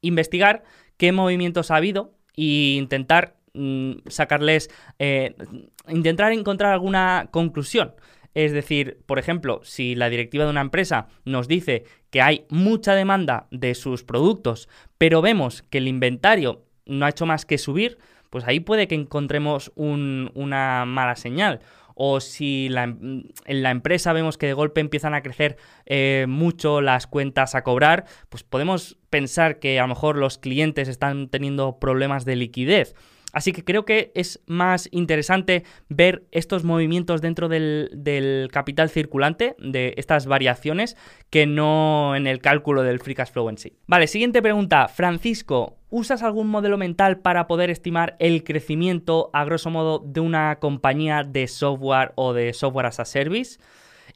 investigar 0.00 0.64
qué 0.96 1.12
movimientos 1.12 1.70
ha 1.70 1.76
habido 1.76 2.14
e 2.36 2.76
intentar 2.76 3.36
mm, 3.54 3.92
sacarles, 4.06 4.70
eh, 4.98 5.36
intentar 5.88 6.32
encontrar 6.32 6.72
alguna 6.72 7.28
conclusión. 7.30 7.94
Es 8.34 8.52
decir, 8.52 8.98
por 9.06 9.18
ejemplo, 9.18 9.60
si 9.64 9.94
la 9.94 10.08
directiva 10.08 10.44
de 10.44 10.50
una 10.50 10.60
empresa 10.60 11.08
nos 11.24 11.48
dice 11.48 11.84
que 12.10 12.22
hay 12.22 12.44
mucha 12.48 12.94
demanda 12.94 13.48
de 13.50 13.74
sus 13.74 14.04
productos, 14.04 14.68
pero 14.98 15.20
vemos 15.20 15.62
que 15.62 15.78
el 15.78 15.88
inventario 15.88 16.64
no 16.86 17.06
ha 17.06 17.10
hecho 17.10 17.26
más 17.26 17.44
que 17.44 17.58
subir, 17.58 17.98
pues 18.30 18.44
ahí 18.46 18.60
puede 18.60 18.86
que 18.86 18.94
encontremos 18.94 19.72
una 19.74 20.84
mala 20.86 21.16
señal. 21.16 21.60
O 22.02 22.20
si 22.20 22.68
en 22.68 23.62
la 23.62 23.70
empresa 23.70 24.12
vemos 24.12 24.38
que 24.38 24.46
de 24.46 24.54
golpe 24.54 24.80
empiezan 24.80 25.12
a 25.12 25.22
crecer 25.22 25.58
eh, 25.84 26.24
mucho 26.28 26.80
las 26.80 27.06
cuentas 27.06 27.54
a 27.54 27.62
cobrar, 27.62 28.06
pues 28.30 28.42
podemos 28.42 28.96
pensar 29.10 29.58
que 29.58 29.78
a 29.78 29.82
lo 29.82 29.88
mejor 29.88 30.16
los 30.16 30.38
clientes 30.38 30.88
están 30.88 31.28
teniendo 31.28 31.78
problemas 31.78 32.24
de 32.24 32.36
liquidez. 32.36 32.94
Así 33.32 33.52
que 33.52 33.64
creo 33.64 33.84
que 33.84 34.12
es 34.14 34.42
más 34.46 34.88
interesante 34.92 35.64
ver 35.88 36.24
estos 36.32 36.64
movimientos 36.64 37.20
dentro 37.20 37.48
del, 37.48 38.48
capital 38.52 38.90
circulante, 38.90 39.54
de 39.58 39.94
estas 39.96 40.26
variaciones, 40.26 40.96
que 41.30 41.46
no 41.46 42.14
en 42.16 42.26
el 42.26 42.40
cálculo 42.40 42.82
del 42.82 43.00
free 43.00 43.14
cash 43.14 43.30
flow 43.30 43.48
en 43.48 43.58
sí. 43.58 43.76
Vale, 43.86 44.06
siguiente 44.06 44.42
pregunta. 44.42 44.88
Francisco, 44.88 45.78
¿usas 45.90 46.22
algún 46.22 46.48
modelo 46.48 46.78
mental 46.78 47.18
para 47.18 47.46
poder 47.46 47.70
estimar 47.70 48.16
el 48.18 48.44
crecimiento, 48.44 49.30
a 49.32 49.44
grosso 49.44 49.70
modo, 49.70 50.02
de 50.04 50.20
una 50.20 50.56
compañía 50.56 51.22
de 51.22 51.46
software 51.46 52.12
o 52.16 52.32
de 52.32 52.52
software 52.52 52.86
as 52.86 53.00
a 53.00 53.04
service? 53.04 53.58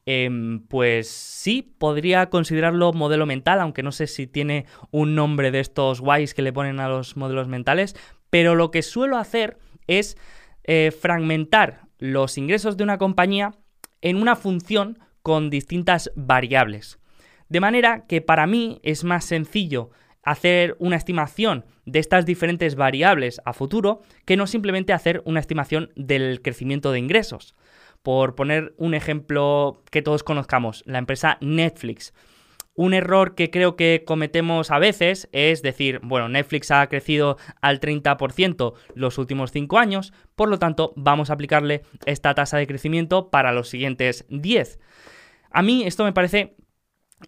Em, 0.07 0.61
pues 0.67 1.09
sí, 1.09 1.75
podría 1.79 2.29
considerarlo 2.29 2.93
modelo 2.93 3.25
mental, 3.25 3.61
aunque 3.61 3.83
no 3.83 3.91
sé 3.91 4.07
si 4.07 4.27
tiene 4.27 4.67
un 4.91 5.15
nombre 5.15 5.51
de 5.51 5.61
estos 5.61 6.01
guays 6.01 6.35
que 6.35 6.43
le 6.43 6.53
ponen 6.53 6.79
a 6.79 6.89
los 6.89 7.17
modelos 7.17 7.49
mentales, 7.49 7.97
pero 8.35 8.57
lo 8.57 8.73
que 8.73 8.83
suelo 8.83 9.17
hacer 9.17 9.59
es 9.87 10.17
eh, 10.65 10.91
fragmentar 10.91 11.83
los 11.99 12.37
ingresos 12.37 12.77
de 12.77 12.83
una 12.83 12.99
compañía 12.99 13.53
en 14.01 14.17
una 14.17 14.35
función 14.35 14.99
con 15.23 15.51
distintas 15.51 16.11
variables. 16.17 16.99
De 17.49 17.61
manera 17.61 18.07
que 18.09 18.23
para 18.23 18.49
mí 18.49 18.81
es 18.83 19.05
más 19.05 19.25
sencillo 19.25 19.91
hacer 20.25 20.75
una 20.81 20.97
estimación 20.97 21.65
de 21.87 22.01
estas 22.01 22.27
diferentes 22.27 22.75
variables 22.75 23.41
a 23.45 23.53
futuro 23.53 24.01
que 24.25 24.37
no 24.37 24.49
simplemente 24.49 24.93
hacer 24.93 25.23
una 25.25 25.39
estimación 25.39 25.93
del 25.95 26.43
crecimiento 26.43 26.91
de 26.91 26.99
ingresos. 26.99 27.55
Por 28.03 28.35
poner 28.35 28.75
un 28.79 28.95
ejemplo 28.95 29.81
que 29.93 30.03
todos 30.03 30.25
conozcamos, 30.25 30.83
la 30.87 30.99
empresa 30.99 31.39
Netflix. 31.41 32.13
Un 32.77 32.93
error 32.93 33.37
que 33.37 33.51
creo 33.51 33.77
que 33.77 34.03
cometemos 34.05 34.73
a 34.73 34.81
veces 34.81 35.29
es 35.33 35.63
decir, 35.63 36.01
bueno, 36.03 36.29
Netflix 36.29 36.73
ha 36.73 36.87
crecido 36.89 37.37
al 37.61 37.79
30% 37.79 38.75
los 38.95 39.19
últimos 39.19 39.53
5 39.53 39.79
años, 39.79 40.13
por 40.35 40.49
lo 40.49 40.59
tanto 40.59 40.93
vamos 40.97 41.31
a 41.31 41.35
aplicarle 41.35 41.83
esta 42.05 42.35
tasa 42.35 42.59
de 42.59 42.67
crecimiento 42.67 43.31
para 43.31 43.53
los 43.53 43.69
siguientes 43.69 44.27
10. 44.29 44.81
A 45.51 45.63
mí 45.63 45.85
esto 45.85 46.03
me 46.03 46.13
parece 46.13 46.57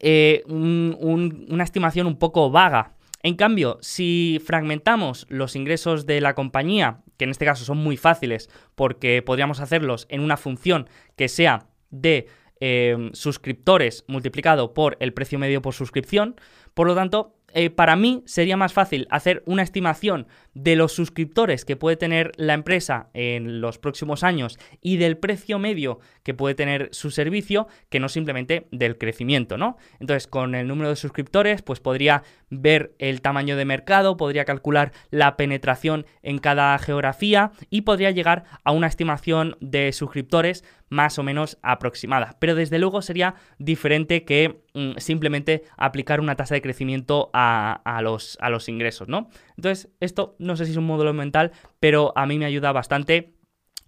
eh, 0.01 0.43
una 0.49 1.65
estimación 1.65 2.09
un 2.09 2.19
poco 2.19 2.51
vaga. 2.51 2.97
En 3.23 3.37
cambio, 3.37 3.79
si 3.81 4.41
fragmentamos 4.45 5.27
los 5.29 5.57
ingresos 5.57 6.07
de 6.07 6.21
la 6.21 6.35
compañía, 6.35 7.03
que 7.17 7.25
en 7.25 7.31
este 7.31 7.45
caso 7.45 7.65
son 7.65 7.79
muy 7.79 7.97
fáciles 7.97 8.51
porque 8.75 9.23
podríamos 9.23 9.61
hacerlos 9.61 10.07
en 10.11 10.21
una 10.21 10.37
función 10.37 10.89
que 11.17 11.29
sea 11.29 11.67
de 11.91 12.27
eh, 12.61 13.11
suscriptores 13.13 14.05
multiplicado 14.09 14.75
por 14.75 14.97
el 15.01 15.13
precio 15.13 15.39
medio 15.39 15.63
por 15.63 15.75
suscripción, 15.75 16.37
por 16.75 16.87
lo 16.87 16.95
tanto, 16.95 17.37
eh, 17.59 17.71
para 17.71 17.97
mí 17.97 18.23
sería 18.27 18.59
más 18.59 18.75
fácil 18.75 19.07
hacer 19.11 19.43
una 19.47 19.63
estimación 19.63 20.27
de 20.53 20.77
los 20.77 20.93
suscriptores 20.93 21.65
que 21.65 21.75
puede 21.75 21.97
tener 21.97 22.33
la 22.37 22.53
empresa 22.53 23.09
en 23.15 23.63
los 23.63 23.79
próximos 23.79 24.25
años 24.25 24.59
y 24.83 24.99
del 24.99 25.17
precio 25.17 25.59
medio 25.59 26.01
que 26.23 26.35
puede 26.35 26.55
tener 26.55 26.91
su 26.93 27.11
servicio 27.11 27.67
que 27.89 27.99
no 27.99 28.11
simplemente 28.11 28.67
del 28.73 28.99
crecimiento, 28.99 29.57
¿no? 29.57 29.79
Entonces, 30.01 30.27
con 30.27 30.55
el 30.55 30.69
número 30.69 30.91
de 30.91 30.97
suscriptores, 30.97 31.63
pues 31.63 31.81
podría 31.81 32.25
ver 32.51 32.95
el 32.99 33.23
tamaño 33.23 33.57
de 33.57 33.65
mercado, 33.65 34.19
podría 34.19 34.45
calcular 34.45 34.93
la 35.11 35.39
penetración 35.39 36.05
en 36.23 36.39
cada 36.39 36.77
geografía 36.79 37.53
y 37.71 37.83
podría 37.83 38.11
llegar 38.11 38.45
a 38.65 38.73
una 38.73 38.87
estimación 38.87 39.57
de 39.61 39.93
suscriptores 39.93 40.63
más 40.89 41.19
o 41.19 41.23
menos 41.23 41.59
aproximada. 41.63 42.37
Pero 42.39 42.55
desde 42.55 42.79
luego 42.79 43.03
sería 43.03 43.35
diferente 43.59 44.25
que 44.25 44.63
mm, 44.75 44.99
simplemente 44.99 45.65
aplicar 45.77 46.21
una 46.21 46.37
tasa 46.37 46.55
de 46.55 46.63
crecimiento 46.63 47.31
a, 47.33 48.01
los, 48.03 48.39
a 48.41 48.51
los 48.51 48.69
ingresos, 48.69 49.09
¿no? 49.09 49.29
Entonces, 49.57 49.91
esto 50.01 50.37
no 50.39 50.57
sé 50.57 50.65
si 50.67 50.73
es 50.73 50.77
un 50.77 50.87
módulo 50.87 51.13
mental, 51.13 51.53
pero 51.81 52.13
a 52.17 52.27
mí 52.27 52.39
me 52.39 52.47
ayuda 52.47 52.73
bastante 52.73 53.36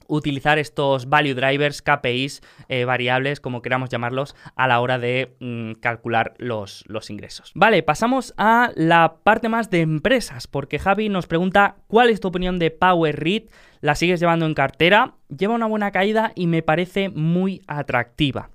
utilizar 0.08 0.58
estos 0.58 1.08
value 1.08 1.34
drivers, 1.34 1.82
KPIs, 1.82 2.42
eh, 2.68 2.84
variables, 2.84 3.40
como 3.40 3.62
queramos 3.62 3.90
llamarlos, 3.90 4.34
a 4.56 4.66
la 4.66 4.80
hora 4.80 4.98
de 4.98 5.36
mm, 5.38 5.74
calcular 5.80 6.34
los, 6.38 6.84
los, 6.88 7.10
ingresos. 7.10 7.52
Vale, 7.54 7.82
pasamos 7.82 8.34
a 8.36 8.72
la 8.74 9.18
parte 9.22 9.48
más 9.48 9.70
de 9.70 9.82
empresas, 9.82 10.46
porque 10.46 10.78
Javi 10.78 11.08
nos 11.08 11.26
pregunta 11.26 11.76
cuál 11.86 12.10
es 12.10 12.20
tu 12.20 12.28
opinión 12.28 12.58
de 12.58 12.70
Power 12.70 13.16
Read. 13.20 13.44
¿La 13.80 13.94
sigues 13.94 14.18
llevando 14.18 14.46
en 14.46 14.54
cartera? 14.54 15.14
Lleva 15.28 15.54
una 15.54 15.66
buena 15.66 15.92
caída 15.92 16.32
y 16.34 16.48
me 16.48 16.62
parece 16.62 17.10
muy 17.10 17.62
atractiva. 17.68 18.50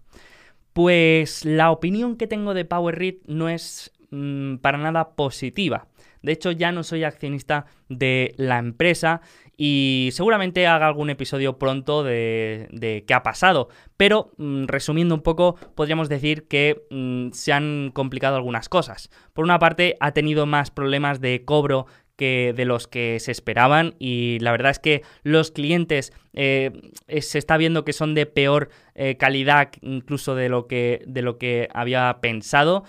Pues 0.73 1.45
la 1.45 1.71
opinión 1.71 2.17
que 2.17 2.27
tengo 2.27 2.53
de 2.53 2.65
Power 2.65 2.97
Read 2.97 3.15
no 3.27 3.47
es 3.47 3.91
mm, 4.09 4.57
para 4.57 4.79
nada 4.79 5.15
positiva. 5.15 5.87
De 6.23 6.31
hecho, 6.31 6.51
ya 6.51 6.71
no 6.71 6.83
soy 6.83 7.03
accionista 7.03 7.65
de 7.89 8.33
la 8.37 8.57
empresa 8.57 9.21
y 9.55 10.09
seguramente 10.13 10.65
haga 10.65 10.87
algún 10.87 11.09
episodio 11.09 11.59
pronto 11.59 12.03
de, 12.03 13.03
qué 13.05 13.13
ha 13.13 13.21
pasado. 13.21 13.69
Pero 13.97 14.31
mm, 14.37 14.65
resumiendo 14.65 15.13
un 15.13 15.21
poco, 15.21 15.55
podríamos 15.75 16.09
decir 16.09 16.47
que 16.47 16.85
mm, 16.89 17.31
se 17.31 17.53
han 17.53 17.91
complicado 17.93 18.35
algunas 18.35 18.69
cosas. 18.69 19.11
Por 19.33 19.45
una 19.45 19.59
parte, 19.59 19.97
ha 19.99 20.11
tenido 20.11 20.45
más 20.45 20.71
problemas 20.71 21.21
de 21.21 21.43
cobro 21.45 21.85
que 22.15 22.53
de 22.55 22.65
los 22.65 22.87
que 22.87 23.19
se 23.19 23.31
esperaban 23.31 23.95
y 23.97 24.37
la 24.39 24.51
verdad 24.51 24.71
es 24.71 24.79
que 24.79 25.01
los 25.23 25.51
clientes 25.51 26.13
eh, 26.33 26.71
se 27.19 27.39
está 27.39 27.57
viendo 27.57 27.83
que 27.85 27.93
son 27.93 28.13
de 28.13 28.27
peor 28.27 28.69
eh, 28.93 29.17
calidad 29.17 29.71
incluso 29.81 30.35
de 30.35 30.49
lo 30.49 30.67
que, 30.67 31.03
de 31.07 31.21
lo 31.23 31.37
que 31.37 31.69
había 31.73 32.19
pensado. 32.21 32.83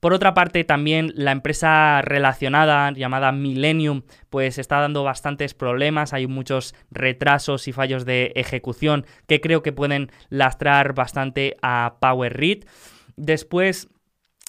Por 0.00 0.14
otra 0.14 0.32
parte, 0.32 0.64
también 0.64 1.12
la 1.14 1.30
empresa 1.30 2.00
relacionada 2.00 2.90
llamada 2.92 3.32
Millennium, 3.32 4.02
pues 4.30 4.56
está 4.56 4.80
dando 4.80 5.04
bastantes 5.04 5.52
problemas, 5.52 6.14
hay 6.14 6.26
muchos 6.26 6.74
retrasos 6.90 7.68
y 7.68 7.72
fallos 7.72 8.06
de 8.06 8.32
ejecución 8.34 9.04
que 9.26 9.42
creo 9.42 9.62
que 9.62 9.72
pueden 9.72 10.10
lastrar 10.30 10.94
bastante 10.94 11.58
a 11.60 11.96
PowerRead. 12.00 12.60
Después, 13.16 13.88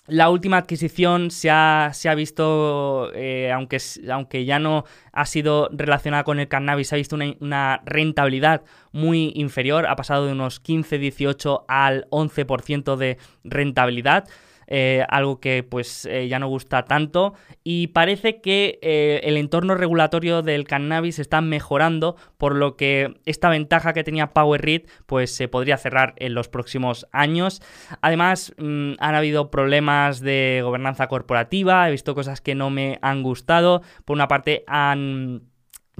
la 0.08 0.29
última 0.29 0.58
adquisición 0.58 1.31
se 1.31 1.50
ha, 1.50 1.91
se 1.93 2.08
ha 2.08 2.15
visto, 2.15 3.11
eh, 3.14 3.51
aunque, 3.51 3.77
aunque, 4.09 4.46
ya 4.46 4.57
no 4.57 4.85
ha 5.11 5.25
sido 5.25 5.70
relacionada 5.74 6.24
con 6.24 6.40
el 6.40 6.48
cannabis, 6.48 6.87
se 6.87 6.96
ha 6.96 6.98
visto 6.98 7.18
una, 7.18 7.33
una 7.42 7.81
rentabilidad 7.85 8.64
muy 8.94 9.33
inferior, 9.35 9.85
ha 9.85 9.98
pasado 9.98 10.25
de 10.25 10.31
unos 10.31 10.64
15-18 10.64 11.66
al 11.68 12.07
11% 12.09 12.96
de 12.96 13.18
rentabilidad. 13.44 14.29
Eh, 14.74 15.03
algo 15.10 15.42
que 15.42 15.64
pues 15.64 16.05
eh, 16.05 16.29
ya 16.29 16.40
no 16.40 16.48
gusta 16.48 16.86
tanto 16.86 17.34
y 17.62 17.88
parece 17.88 18.40
que 18.40 18.79
eh, 18.81 19.20
el 19.25 19.36
entorno 19.36 19.75
regulatorio 19.75 20.44
del 20.44 20.66
cannabis 20.66 21.20
está 21.20 21.42
mejorando 21.42 22.16
por 22.38 22.55
lo 22.55 22.77
que 22.77 23.20
esta 23.25 23.50
ventaja 23.50 23.92
que 23.92 24.05
tenía 24.05 24.27
PowerRead 24.27 24.84
pues 25.07 25.36
se 25.36 25.50
podría 25.50 25.75
cerrar 25.75 26.14
en 26.20 26.36
los 26.36 26.48
próximos 26.48 27.05
años. 27.12 27.62
Además 28.00 28.53
mm, 28.57 28.94
han 28.98 29.16
habido 29.16 29.51
problemas 29.51 30.22
de 30.22 30.62
gobernanza 30.64 31.07
corporativa, 31.10 31.86
he 31.90 31.92
visto 31.92 32.16
cosas 32.16 32.40
que 32.40 32.55
no 32.55 32.70
me 32.70 32.98
han 33.01 33.24
gustado. 33.24 33.81
Por 34.05 34.16
una 34.16 34.29
parte 34.29 34.64
han 34.68 35.50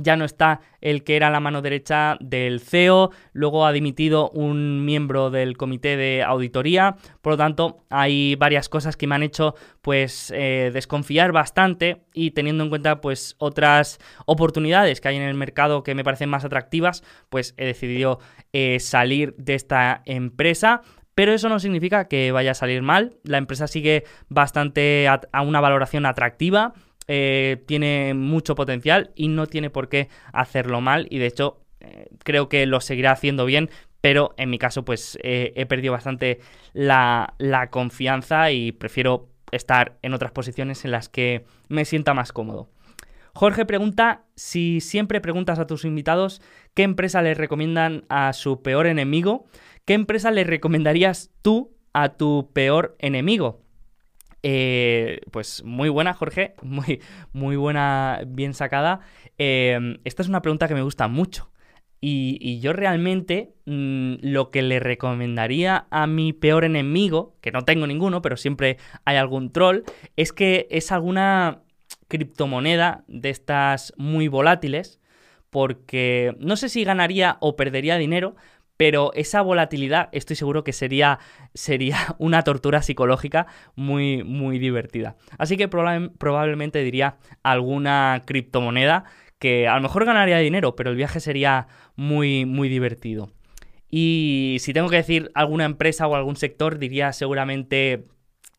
ya 0.02 0.16
no 0.16 0.26
está 0.26 0.62
el 0.82 1.04
que 1.04 1.16
era 1.16 1.30
la 1.30 1.40
mano 1.40 1.62
derecha 1.62 2.18
del 2.20 2.60
CEO, 2.60 3.12
luego 3.34 3.66
ha 3.66 3.72
dimitido 3.72 4.30
un 4.32 4.84
miembro 4.86 5.30
del 5.30 5.58
comité 5.58 5.98
de 5.98 6.24
auditoría, 6.24 6.96
por 7.22 7.34
lo 7.34 7.38
tanto 7.38 7.84
hay 7.90 8.36
varias 8.36 8.70
cosas 8.70 8.98
que 8.98 9.08
me 9.08 9.16
han 9.16 9.24
hecho 9.24 9.56
pues 9.82 10.32
eh, 10.36 10.72
desconfiar 10.74 11.32
bastante 11.32 12.04
y 12.14 12.32
teniendo 12.32 12.64
en 12.64 12.70
cuenta 12.70 13.02
pues 13.02 13.36
otras 13.38 14.00
oportunidades 14.26 15.02
que 15.02 15.10
hay 15.10 15.18
en 15.18 15.24
el 15.24 15.36
mercado 15.36 15.84
que 15.84 15.96
me 15.96 16.04
parecen 16.04 16.30
más 16.30 16.46
atractivas, 16.46 17.04
pues 17.30 17.54
he 17.58 17.66
decidido 17.66 18.20
eh, 18.54 18.80
salir 18.80 19.36
de 19.38 19.56
esta 19.56 20.02
empresa. 20.06 20.82
Pero 21.14 21.34
eso 21.34 21.50
no 21.50 21.60
significa 21.60 22.08
que 22.08 22.32
vaya 22.32 22.52
a 22.52 22.56
salir 22.56 22.82
mal. 22.82 23.18
La 23.24 23.38
empresa 23.38 23.68
sigue 23.68 24.06
bastante 24.30 25.10
a 25.10 25.42
una 25.42 25.60
valoración 25.60 26.06
atractiva 26.06 26.74
eh, 27.08 27.64
tiene 27.66 28.14
mucho 28.14 28.56
potencial 28.56 29.12
y 29.16 29.28
no 29.28 29.48
tiene 29.48 29.70
por 29.70 29.90
qué 29.90 30.10
hacerlo 30.34 30.82
mal 30.82 31.08
y 31.10 31.18
de 31.18 31.28
hecho 31.28 31.62
eh, 31.80 32.10
creo 32.24 32.48
que 32.48 32.66
lo 32.66 32.80
seguirá 32.80 33.12
haciendo 33.12 33.46
bien, 33.46 33.70
pero 34.02 34.34
en 34.38 34.50
mi 34.50 34.60
caso 34.60 34.86
pues 34.86 35.18
eh, 35.24 35.54
he 35.56 35.66
perdido 35.66 35.94
bastante 35.94 36.40
la, 36.74 37.34
la 37.38 37.70
confianza 37.70 38.52
y 38.52 38.72
prefiero 38.72 39.30
estar 39.52 39.98
en 40.02 40.14
otras 40.14 40.32
posiciones 40.32 40.86
en 40.86 40.92
las 40.92 41.10
que 41.10 41.46
me 41.68 41.86
sienta 41.86 42.14
más 42.14 42.32
cómodo. 42.32 42.70
Jorge 43.34 43.66
pregunta 43.66 44.26
si 44.36 44.82
siempre 44.82 45.22
preguntas 45.22 45.58
a 45.60 45.68
tus 45.68 45.86
invitados 45.86 46.42
qué 46.74 46.84
empresa 46.84 47.22
les 47.22 47.38
recomiendan 47.38 48.04
a 48.10 48.34
su 48.34 48.62
peor 48.62 48.88
enemigo, 48.88 49.46
qué 49.86 49.94
empresa 49.94 50.32
le 50.32 50.44
recomendarías 50.44 51.32
tú 51.42 51.74
a 51.94 52.10
tu 52.10 52.52
peor 52.54 52.96
enemigo. 53.00 53.62
Eh, 54.44 55.22
pues 55.32 55.64
muy 55.64 55.90
buena, 55.90 56.14
Jorge, 56.14 56.56
muy, 56.62 57.02
muy 57.34 57.56
buena, 57.56 58.22
bien 58.28 58.54
sacada. 58.54 59.02
Em, 59.38 60.00
esta 60.04 60.22
es 60.22 60.30
una 60.30 60.42
pregunta 60.42 60.68
que 60.68 60.76
me 60.76 60.82
gusta 60.82 61.08
mucho. 61.08 61.52
Y, 62.04 62.60
yo 62.62 62.74
realmente 62.74 63.54
mm, 63.66 64.16
lo 64.22 64.50
que 64.50 64.64
le 64.64 64.80
recomendaría 64.80 65.86
a 65.92 66.08
mi 66.08 66.34
peor 66.34 66.66
enemigo, 66.66 67.38
que 67.42 67.52
no 67.52 67.64
tengo 67.64 67.86
ninguno, 67.86 68.24
pero 68.24 68.38
siempre 68.38 68.78
hay 69.06 69.18
algún 69.18 69.52
troll, 69.52 69.84
es 70.16 70.34
que 70.34 70.68
es 70.72 70.92
alguna 70.92 71.62
criptomoneda 72.08 73.04
de 73.08 73.30
estas 73.30 73.94
muy 73.98 74.28
volátiles, 74.28 75.00
porque 75.52 76.36
no 76.40 76.56
sé 76.56 76.70
si 76.70 76.84
ganaría 76.84 77.38
o 77.40 77.56
perdería 77.56 77.98
dinero, 77.98 78.36
pero 78.82 79.12
esa 79.14 79.44
volatilidad 79.44 80.10
estoy 80.12 80.36
seguro 80.36 80.64
que 80.64 80.74
sería, 80.74 81.20
sería 81.54 82.16
una 82.18 82.42
tortura 82.42 82.82
psicológica 82.82 83.46
muy, 83.76 84.24
muy 84.24 84.58
divertida. 84.58 85.18
Así 85.38 85.56
que 85.56 85.68
probablemente 85.68 86.84
diría 86.84 87.18
alguna 87.44 88.24
criptomoneda 88.26 89.04
que 89.38 89.68
a 89.68 89.76
lo 89.76 89.82
mejor 89.82 90.06
ganaría 90.06 90.40
dinero, 90.40 90.76
pero 90.76 90.90
el 90.90 90.96
viaje 90.96 91.20
sería 91.20 91.68
muy, 91.96 92.46
muy 92.46 92.70
divertido. 92.70 93.30
Y 93.88 94.58
si 94.62 94.74
tengo 94.74 94.90
que 94.90 94.96
decir 94.96 95.30
alguna 95.36 95.66
empresa 95.66 96.08
o 96.08 96.16
algún 96.16 96.36
sector, 96.36 96.80
diría 96.80 97.14
seguramente 97.14 98.08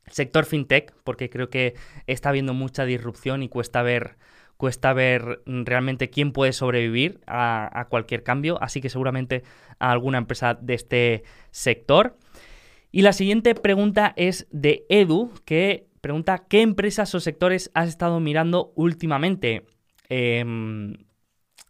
sector 0.06 0.44
fintech, 0.44 0.94
porque 1.02 1.30
creo 1.30 1.50
que 1.50 1.74
está 2.06 2.28
habiendo 2.28 2.54
mucha 2.54 2.84
disrupción 2.84 3.42
y 3.42 3.48
cuesta 3.48 3.82
ver 3.82 4.18
cuesta 4.62 4.92
ver 4.92 5.42
realmente 5.44 6.08
quién 6.08 6.30
puede 6.30 6.52
sobrevivir 6.52 7.18
a, 7.26 7.88
cualquier 7.90 8.22
cambio, 8.22 8.62
así 8.62 8.80
que 8.80 8.90
seguramente 8.90 9.42
a 9.80 9.90
alguna 9.90 10.18
empresa 10.18 10.54
de 10.54 10.74
este 10.74 11.24
sector. 11.50 12.16
Y 12.92 13.02
la 13.02 13.12
siguiente 13.12 13.56
pregunta 13.56 14.12
es 14.14 14.46
de 14.52 14.86
Edu, 14.88 15.32
que 15.44 15.88
pregunta 16.00 16.44
¿qué 16.48 16.62
empresas 16.62 17.12
o 17.16 17.18
sectores 17.18 17.72
has 17.74 17.88
estado 17.88 18.20
mirando 18.20 18.72
últimamente? 18.76 19.66
Em, 20.08 20.94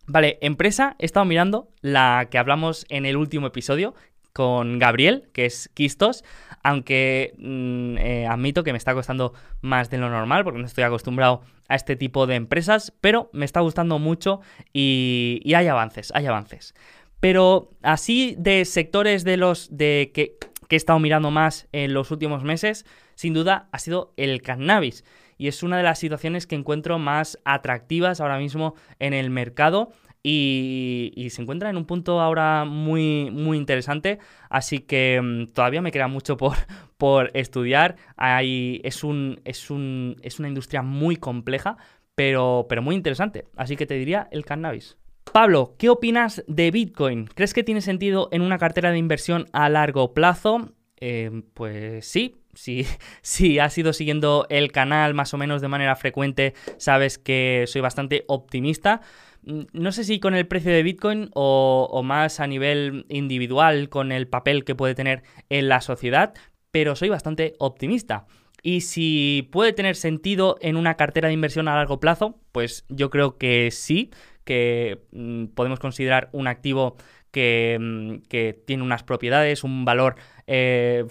vale, 0.06 0.36
empresa, 0.42 0.94
he 0.98 1.06
estado 1.06 1.24
mirando 1.24 1.70
la 1.80 2.28
que 2.30 2.36
hablamos 2.36 2.84
en 2.90 3.06
el 3.06 3.16
último 3.16 3.46
episodio 3.46 3.94
con 4.32 4.78
Gabriel, 4.78 5.28
que 5.32 5.46
es 5.46 5.68
Quistos, 5.74 6.24
aunque 6.62 7.34
mm, 7.38 7.96
eh, 7.98 8.26
admito 8.26 8.64
que 8.64 8.72
me 8.72 8.78
está 8.78 8.94
costando 8.94 9.34
más 9.60 9.90
de 9.90 9.98
lo 9.98 10.08
normal 10.08 10.44
porque 10.44 10.60
no 10.60 10.66
estoy 10.66 10.84
acostumbrado 10.84 11.42
a 11.68 11.74
este 11.74 11.96
tipo 11.96 12.26
de 12.26 12.36
empresas, 12.36 12.92
pero 13.00 13.30
me 13.32 13.44
está 13.44 13.60
gustando 13.60 13.98
mucho 13.98 14.40
y, 14.72 15.42
hay 15.54 15.66
avances, 15.66 16.12
hay 16.14 16.26
avances. 16.26 16.74
Pero 17.20 17.70
así 17.82 18.34
de 18.38 18.64
sectores 18.64 19.24
de 19.24 19.36
los 19.36 19.68
de 19.76 20.10
que 20.12 20.38
he 20.74 20.76
estado 20.76 20.98
mirando 20.98 21.30
más 21.30 21.68
en 21.72 21.94
los 21.94 22.10
últimos 22.10 22.44
meses, 22.44 22.86
sin 23.14 23.34
duda, 23.34 23.68
ha 23.72 23.78
sido 23.78 24.12
el 24.16 24.42
cannabis. 24.42 25.04
Y 25.38 25.48
es 25.48 25.62
una 25.62 25.76
de 25.76 25.82
las 25.82 25.98
situaciones 25.98 26.46
que 26.46 26.54
encuentro 26.54 26.98
más 26.98 27.38
atractivas 27.44 28.20
ahora 28.20 28.38
mismo 28.38 28.74
en 28.98 29.12
el 29.12 29.30
mercado. 29.30 29.92
Y, 30.22 31.28
se 31.30 31.42
encuentra 31.42 31.70
en 31.70 31.76
un 31.76 31.84
punto 31.84 32.20
ahora 32.20 32.64
muy, 32.64 33.30
muy 33.30 33.56
interesante. 33.56 34.18
Así 34.48 34.80
que 34.80 35.20
mm, 35.22 35.52
todavía 35.52 35.82
me 35.82 35.90
queda 35.90 36.08
mucho 36.08 36.36
por, 36.36 36.56
por 36.96 37.30
estudiar. 37.34 37.96
es, 38.18 39.04
un, 39.04 39.40
es, 39.44 39.70
un, 39.70 40.16
es 40.22 40.38
una 40.38 40.48
industria 40.48 40.82
muy 40.82 41.16
compleja, 41.16 41.76
pero, 42.14 42.66
pero 42.68 42.82
muy 42.82 42.94
interesante. 42.94 43.46
Así 43.56 43.76
que 43.76 43.86
te 43.86 43.94
diría 43.94 44.28
el 44.30 44.44
cannabis. 44.44 44.96
Pablo, 45.32 45.76
¿qué 45.78 45.88
opinas 45.88 46.44
de 46.46 46.70
Bitcoin? 46.70 47.26
¿Crees 47.26 47.54
que 47.54 47.64
tiene 47.64 47.80
sentido 47.80 48.28
en 48.32 48.42
una 48.42 48.58
cartera 48.58 48.90
de 48.90 48.98
inversión 48.98 49.46
a 49.52 49.68
largo 49.68 50.12
plazo? 50.12 50.72
Eh, 51.00 51.42
pues 51.54 52.06
sí, 52.06 52.36
si, 52.54 52.86
si 53.22 53.58
has 53.58 53.76
ido 53.78 53.92
siguiendo 53.92 54.46
el 54.50 54.70
canal 54.72 55.14
más 55.14 55.32
o 55.34 55.38
menos 55.38 55.62
de 55.62 55.68
manera 55.68 55.96
frecuente, 55.96 56.54
sabes 56.76 57.18
que 57.18 57.64
soy 57.66 57.80
bastante 57.80 58.24
optimista. 58.28 59.00
No 59.44 59.90
sé 59.92 60.04
si 60.04 60.20
con 60.20 60.34
el 60.34 60.46
precio 60.46 60.72
de 60.72 60.82
Bitcoin 60.82 61.30
o, 61.34 62.02
más 62.04 62.38
a 62.38 62.46
nivel 62.46 63.06
individual, 63.08 63.88
con 63.88 64.12
el 64.12 64.28
papel 64.28 64.64
que 64.64 64.74
puede 64.74 64.94
tener 64.94 65.22
en 65.48 65.68
la 65.68 65.80
sociedad, 65.80 66.34
pero 66.70 66.94
soy 66.94 67.08
bastante 67.08 67.54
optimista. 67.58 68.26
Y 68.62 68.82
si 68.82 69.48
puede 69.50 69.72
tener 69.72 69.96
sentido 69.96 70.56
en 70.60 70.76
una 70.76 70.96
cartera 70.96 71.28
de 71.28 71.34
inversión 71.34 71.66
a 71.66 71.74
largo 71.74 71.98
plazo, 71.98 72.38
pues 72.52 72.84
yo 72.88 73.10
creo 73.10 73.36
que 73.36 73.70
sí 73.72 74.10
que 74.44 75.02
mm, 75.10 75.46
podemos 75.46 75.80
considerar 75.80 76.28
un 76.32 76.46
activo 76.46 76.96
que, 77.32 77.78
mm, 77.80 78.28
tiene 78.64 78.82
unas 78.82 79.02
propiedades, 79.02 79.64
un 79.64 79.84
valor 79.84 80.14
eh, 80.46 81.04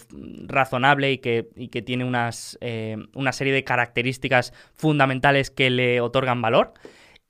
razonable 0.48 1.12
y 1.12 1.18
que, 1.18 1.50
que 1.72 1.82
tiene 1.82 2.06
unas, 2.06 2.58
eh, 2.62 2.98
una 3.14 3.34
serie 3.34 3.54
de 3.54 3.64
características 3.64 4.54
fundamentales 4.74 5.50
que 5.50 5.70
le 5.70 6.00
otorgan 6.00 6.42
valor. 6.42 6.74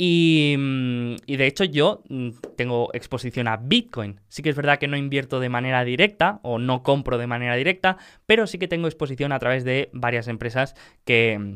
Y, 0.04 0.56
mm, 0.58 1.16
y, 1.28 1.36
de 1.36 1.46
hecho 1.46 1.64
yo 1.64 2.02
tengo 2.56 2.90
exposición 2.94 3.48
a 3.48 3.58
Bitcoin. 3.58 4.20
Sí 4.30 4.42
que 4.42 4.50
es 4.50 4.56
verdad 4.56 4.80
que 4.80 4.88
no 4.88 4.98
invierto 4.98 5.40
de 5.40 5.48
manera 5.48 5.84
directa 5.84 6.40
o 6.42 6.58
no 6.58 6.82
compro 6.82 7.20
de 7.20 7.28
manera 7.28 7.56
directa, 7.56 7.98
pero 8.26 8.48
sí 8.48 8.58
que 8.58 8.68
tengo 8.68 8.88
exposición 8.88 9.32
a 9.32 9.38
través 9.38 9.64
de 9.64 9.92
varias 9.94 10.28
empresas 10.28 10.74
que 11.06 11.56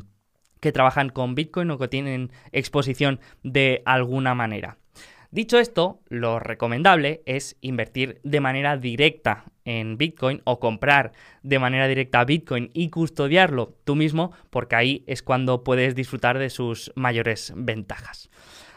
que 0.60 0.70
trabajan 0.70 1.08
con 1.08 1.34
Bitcoin 1.34 1.72
o 1.72 1.78
que 1.78 1.88
tienen 1.88 2.30
exposición 2.52 3.18
de 3.42 3.82
alguna 3.84 4.36
manera. 4.36 4.78
Dicho 5.36 5.58
esto, 5.58 6.00
lo 6.08 6.38
recomendable 6.38 7.20
es 7.26 7.58
invertir 7.60 8.22
de 8.24 8.40
manera 8.40 8.78
directa 8.78 9.44
en 9.66 9.98
Bitcoin 9.98 10.40
o 10.44 10.58
comprar 10.58 11.12
de 11.42 11.58
manera 11.58 11.88
directa 11.88 12.24
Bitcoin 12.24 12.70
y 12.72 12.88
custodiarlo 12.88 13.76
tú 13.84 13.96
mismo, 13.96 14.32
porque 14.48 14.76
ahí 14.76 15.04
es 15.06 15.22
cuando 15.22 15.62
puedes 15.62 15.94
disfrutar 15.94 16.38
de 16.38 16.48
sus 16.48 16.90
mayores 16.96 17.52
ventajas. 17.54 18.30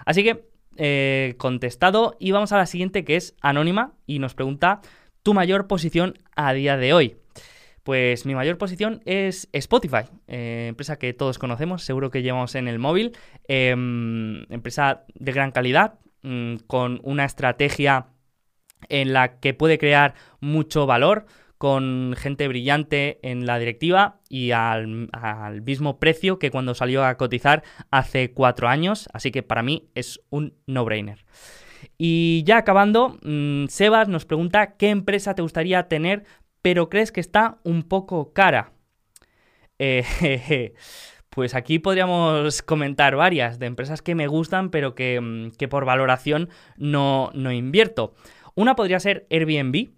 Así 0.05 0.21
que, 0.21 0.49
eh, 0.75 1.35
contestado, 1.37 2.17
y 2.19 2.31
vamos 2.31 2.51
a 2.51 2.57
la 2.57 2.65
siguiente 2.65 3.05
que 3.05 3.15
es 3.15 3.37
anónima 3.39 3.93
y 4.05 4.19
nos 4.19 4.33
pregunta 4.33 4.81
tu 5.23 5.33
mayor 5.33 5.65
posición 5.65 6.15
a 6.35 6.51
día 6.51 6.75
de 6.75 6.91
hoy. 6.91 7.15
Pues 7.83 8.25
mi 8.25 8.35
mayor 8.35 8.57
posición 8.57 9.01
es 9.05 9.47
Spotify, 9.53 10.09
eh, 10.27 10.65
empresa 10.67 10.99
que 10.99 11.13
todos 11.13 11.39
conocemos, 11.39 11.83
seguro 11.83 12.11
que 12.11 12.21
llevamos 12.21 12.55
en 12.55 12.67
el 12.67 12.79
móvil, 12.79 13.13
em, 13.47 14.43
empresa 14.51 15.05
de 15.15 15.31
gran 15.31 15.51
calidad, 15.51 15.93
mm, 16.23 16.55
con 16.67 16.99
una 17.03 17.25
estrategia 17.25 18.07
en 18.87 19.13
la 19.13 19.39
que 19.39 19.53
puede 19.53 19.77
crear 19.77 20.15
mucho 20.39 20.85
valor, 20.85 21.25
con 21.57 22.15
gente 22.17 22.47
brillante 22.47 23.19
en 23.21 23.45
la 23.45 23.59
directiva 23.59 24.21
y 24.29 24.51
al, 24.51 25.09
mismo 25.65 25.99
precio 25.99 26.39
que 26.39 26.51
cuando 26.51 26.73
salió 26.73 27.03
a 27.03 27.17
cotizar 27.17 27.63
hace 27.91 28.31
cuatro 28.31 28.69
años, 28.69 29.09
así 29.11 29.31
que 29.31 29.43
para 29.43 29.63
mí 29.63 29.89
es 29.95 30.21
un 30.29 30.53
no-brainer. 30.67 31.25
Y 31.97 32.43
ya 32.45 32.57
acabando, 32.57 33.17
mm, 33.21 33.65
Sebas 33.67 34.07
nos 34.07 34.25
pregunta 34.25 34.77
qué 34.77 34.89
empresa 34.89 35.35
te 35.35 35.41
gustaría 35.41 35.87
tener 35.89 36.23
pero 36.61 36.89
crees 36.89 37.11
que 37.11 37.21
está 37.21 37.59
un 37.63 37.83
poco 37.83 38.33
cara. 38.33 38.73
Eh, 39.77 40.73
pues 41.29 41.55
aquí 41.55 41.79
podríamos 41.79 42.61
comentar 42.61 43.15
varias 43.15 43.59
de 43.59 43.67
empresas 43.67 44.01
que 44.01 44.15
me 44.15 44.27
gustan, 44.27 44.69
pero 44.69 44.95
que, 44.95 45.19
mm, 45.21 45.51
por 45.69 45.85
valoración 45.85 46.49
no, 46.77 47.31
no 47.33 47.51
invierto. 47.51 48.13
Una 48.55 48.75
podría 48.75 48.99
ser 48.99 49.27
Airbnb 49.29 49.89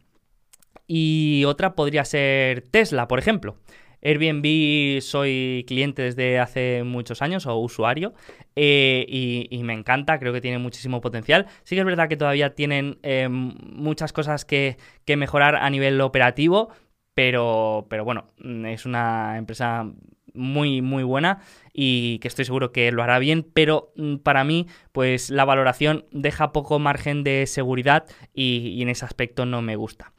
y 0.88 1.44
otra 1.46 1.74
podría 1.76 2.06
ser 2.06 2.62
Tesla, 2.62 3.08
por 3.08 3.20
ejemplo. 3.20 3.56
Airbnb 4.04 5.02
soy 5.02 5.64
cliente 5.68 6.02
desde 6.02 6.40
hace 6.40 6.84
muchos 6.84 7.22
años 7.22 7.46
o 7.46 7.56
usuario 7.58 8.14
eh, 8.56 9.06
y, 9.08 9.64
me 9.64 9.74
encanta, 9.74 10.20
creo 10.20 10.34
que 10.34 10.42
tiene 10.42 10.58
muchísimo 10.58 11.02
potencial. 11.02 11.48
Sí 11.64 11.76
que 11.76 11.82
es 11.82 11.86
verdad 11.86 12.10
que 12.10 12.18
todavía 12.18 12.56
tienen 12.56 12.98
eh, 13.04 13.30
muchas 13.30 14.12
cosas 14.12 14.44
que, 14.46 14.78
mejorar 15.08 15.58
a 15.58 15.70
nivel 15.70 16.00
operativo, 16.02 16.70
pero, 17.14 17.86
pero 17.90 18.06
bueno, 18.06 18.28
es 18.66 18.86
una 18.86 19.38
empresa 19.38 19.92
muy, 20.34 20.82
muy 20.82 21.04
buena 21.04 21.40
y 21.74 22.20
que 22.20 22.28
estoy 22.28 22.46
seguro 22.46 22.72
que 22.72 22.92
lo 22.92 23.04
hará 23.04 23.20
bien, 23.20 23.46
pero 23.54 23.92
mm, 23.96 24.18
para 24.18 24.44
mí, 24.44 24.68
pues 24.92 25.30
la 25.30 25.46
valoración 25.46 26.06
deja 26.12 26.52
poco 26.52 26.80
margen 26.80 27.24
de 27.24 27.46
seguridad 27.48 28.06
y 28.34 28.82
en 28.82 28.90
ese 28.90 29.06
aspecto 29.06 29.46
no 29.46 29.62
me 29.62 29.76
gusta. 29.76 30.14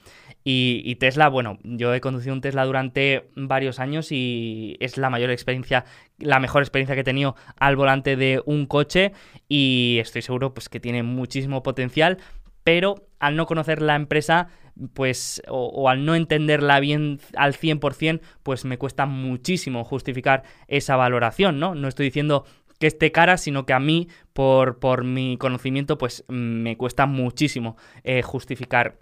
Y, 0.44 0.96
Tesla, 0.96 1.28
bueno, 1.28 1.58
yo 1.62 1.94
he 1.94 2.00
conducido 2.00 2.34
un 2.34 2.40
Tesla 2.40 2.64
durante 2.64 3.30
varios 3.36 3.78
años 3.78 4.10
y 4.10 4.76
es 4.80 4.96
la 4.96 5.08
mayor 5.08 5.30
experiencia, 5.30 5.84
la 6.18 6.40
mejor 6.40 6.62
experiencia 6.62 6.96
que 6.96 7.02
he 7.02 7.04
tenido 7.04 7.36
al 7.58 7.76
volante 7.76 8.16
de 8.16 8.42
un 8.44 8.66
coche 8.66 9.12
y 9.48 9.98
estoy 10.00 10.22
seguro 10.22 10.52
pues 10.52 10.68
que 10.68 10.80
tiene 10.80 11.04
muchísimo 11.04 11.62
potencial, 11.62 12.18
pero 12.64 13.06
al 13.18 13.36
no 13.36 13.46
conocer 13.46 13.82
la 13.82 13.94
empresa, 13.94 14.48
pues, 14.94 15.42
o, 15.48 15.88
al 15.88 16.04
no 16.04 16.14
entenderla 16.14 16.80
bien 16.80 17.20
al 17.36 17.54
100%, 17.54 18.20
pues 18.42 18.64
me 18.64 18.78
cuesta 18.78 19.06
muchísimo 19.06 19.84
justificar 19.84 20.42
esa 20.68 20.96
valoración, 20.96 21.58
¿no? 21.58 21.74
No 21.74 21.88
estoy 21.88 22.06
diciendo 22.06 22.44
que 22.78 22.88
esté 22.88 23.12
cara, 23.12 23.36
sino 23.36 23.64
que 23.64 23.74
a 23.74 23.80
mí, 23.80 24.08
por, 24.32 24.80
por 24.80 25.04
mi 25.04 25.36
conocimiento, 25.36 25.98
pues 25.98 26.24
me 26.28 26.76
cuesta 26.76 27.06
muchísimo 27.06 27.76
eh, 28.02 28.22
justificar 28.22 28.98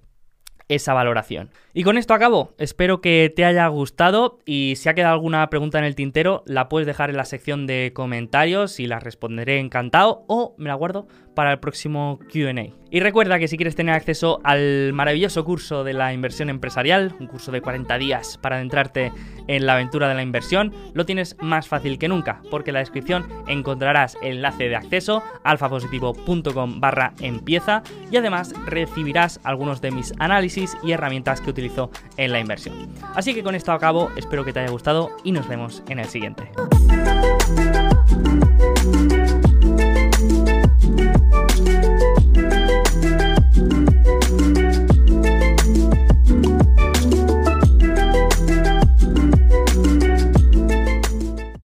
esa 0.69 0.95
valoración. 0.95 1.51
Y 1.75 1.83
con 1.83 1.99
esto 1.99 2.15
acabo. 2.15 2.55
Espero 2.59 3.01
que 3.01 3.33
te 3.35 3.45
haya 3.45 3.67
gustado 3.69 4.39
y 4.45 4.75
si 4.77 4.89
ha 4.89 4.95
quedado 4.95 5.15
alguna 5.15 5.49
pregunta 5.51 5.79
en 5.79 5.85
el 5.85 5.97
tintero, 5.97 6.45
la 6.47 6.69
puedes 6.69 6.87
dejar 6.87 7.11
en 7.11 7.17
la 7.17 7.25
sección 7.25 7.67
de 7.67 7.93
comentarios 7.93 8.79
y 8.79 8.87
la 8.87 9.01
responderé 9.01 9.59
encantado 9.59 10.25
o 10.29 10.55
me 10.59 10.69
la 10.69 10.75
guardo 10.75 11.09
para 11.35 11.53
el 11.53 11.59
próximo 11.59 12.21
QA. 12.33 12.80
Y 12.93 12.99
recuerda 12.99 13.39
que 13.39 13.47
si 13.47 13.57
quieres 13.57 13.77
tener 13.77 13.95
acceso 13.95 14.41
al 14.43 14.93
maravilloso 14.93 15.45
curso 15.45 15.85
de 15.85 15.93
la 15.93 16.13
inversión 16.13 16.51
empresarial, 16.51 17.15
un 17.21 17.29
curso 17.29 17.53
de 17.53 17.61
40 17.61 17.99
días 17.99 18.37
para 18.39 18.57
adentrarte 18.57 19.13
en 19.47 19.65
la 19.65 19.75
aventura 19.75 20.09
de 20.09 20.15
la 20.15 20.23
inversión, 20.23 20.75
lo 20.93 21.07
tienes 21.07 21.37
más 21.41 21.69
fácil 21.69 21.99
que 21.99 22.09
nunca, 22.09 22.43
porque 22.51 22.71
en 22.71 22.75
la 22.75 22.81
descripción 22.81 23.29
encontrarás 23.47 24.17
el 24.23 24.37
enlace 24.37 24.69
de 24.69 24.75
acceso 24.75 25.23
alfapositivo.com 25.45 26.81
barra 26.81 27.13
empieza 27.21 27.85
y 28.11 28.17
además 28.17 28.55
recibirás 28.67 29.39
algunos 29.45 29.81
de 29.81 29.93
mis 29.93 30.13
análisis 30.19 30.77
y 30.83 30.91
herramientas 30.91 31.41
que 31.41 31.51
utilizo 31.51 31.91
en 32.17 32.33
la 32.33 32.41
inversión. 32.41 32.89
Así 33.15 33.35
que 33.35 33.45
con 33.45 33.55
esto 33.55 33.71
acabo, 33.71 34.11
espero 34.17 34.45
que 34.45 34.53
te 34.53 34.61
haya 34.61 34.71
gustado 34.71 35.11
y 35.23 35.31
nos 35.31 35.47
vemos 35.47 35.85
en 35.89 36.01
el 36.01 36.07
siguiente. 36.07 36.51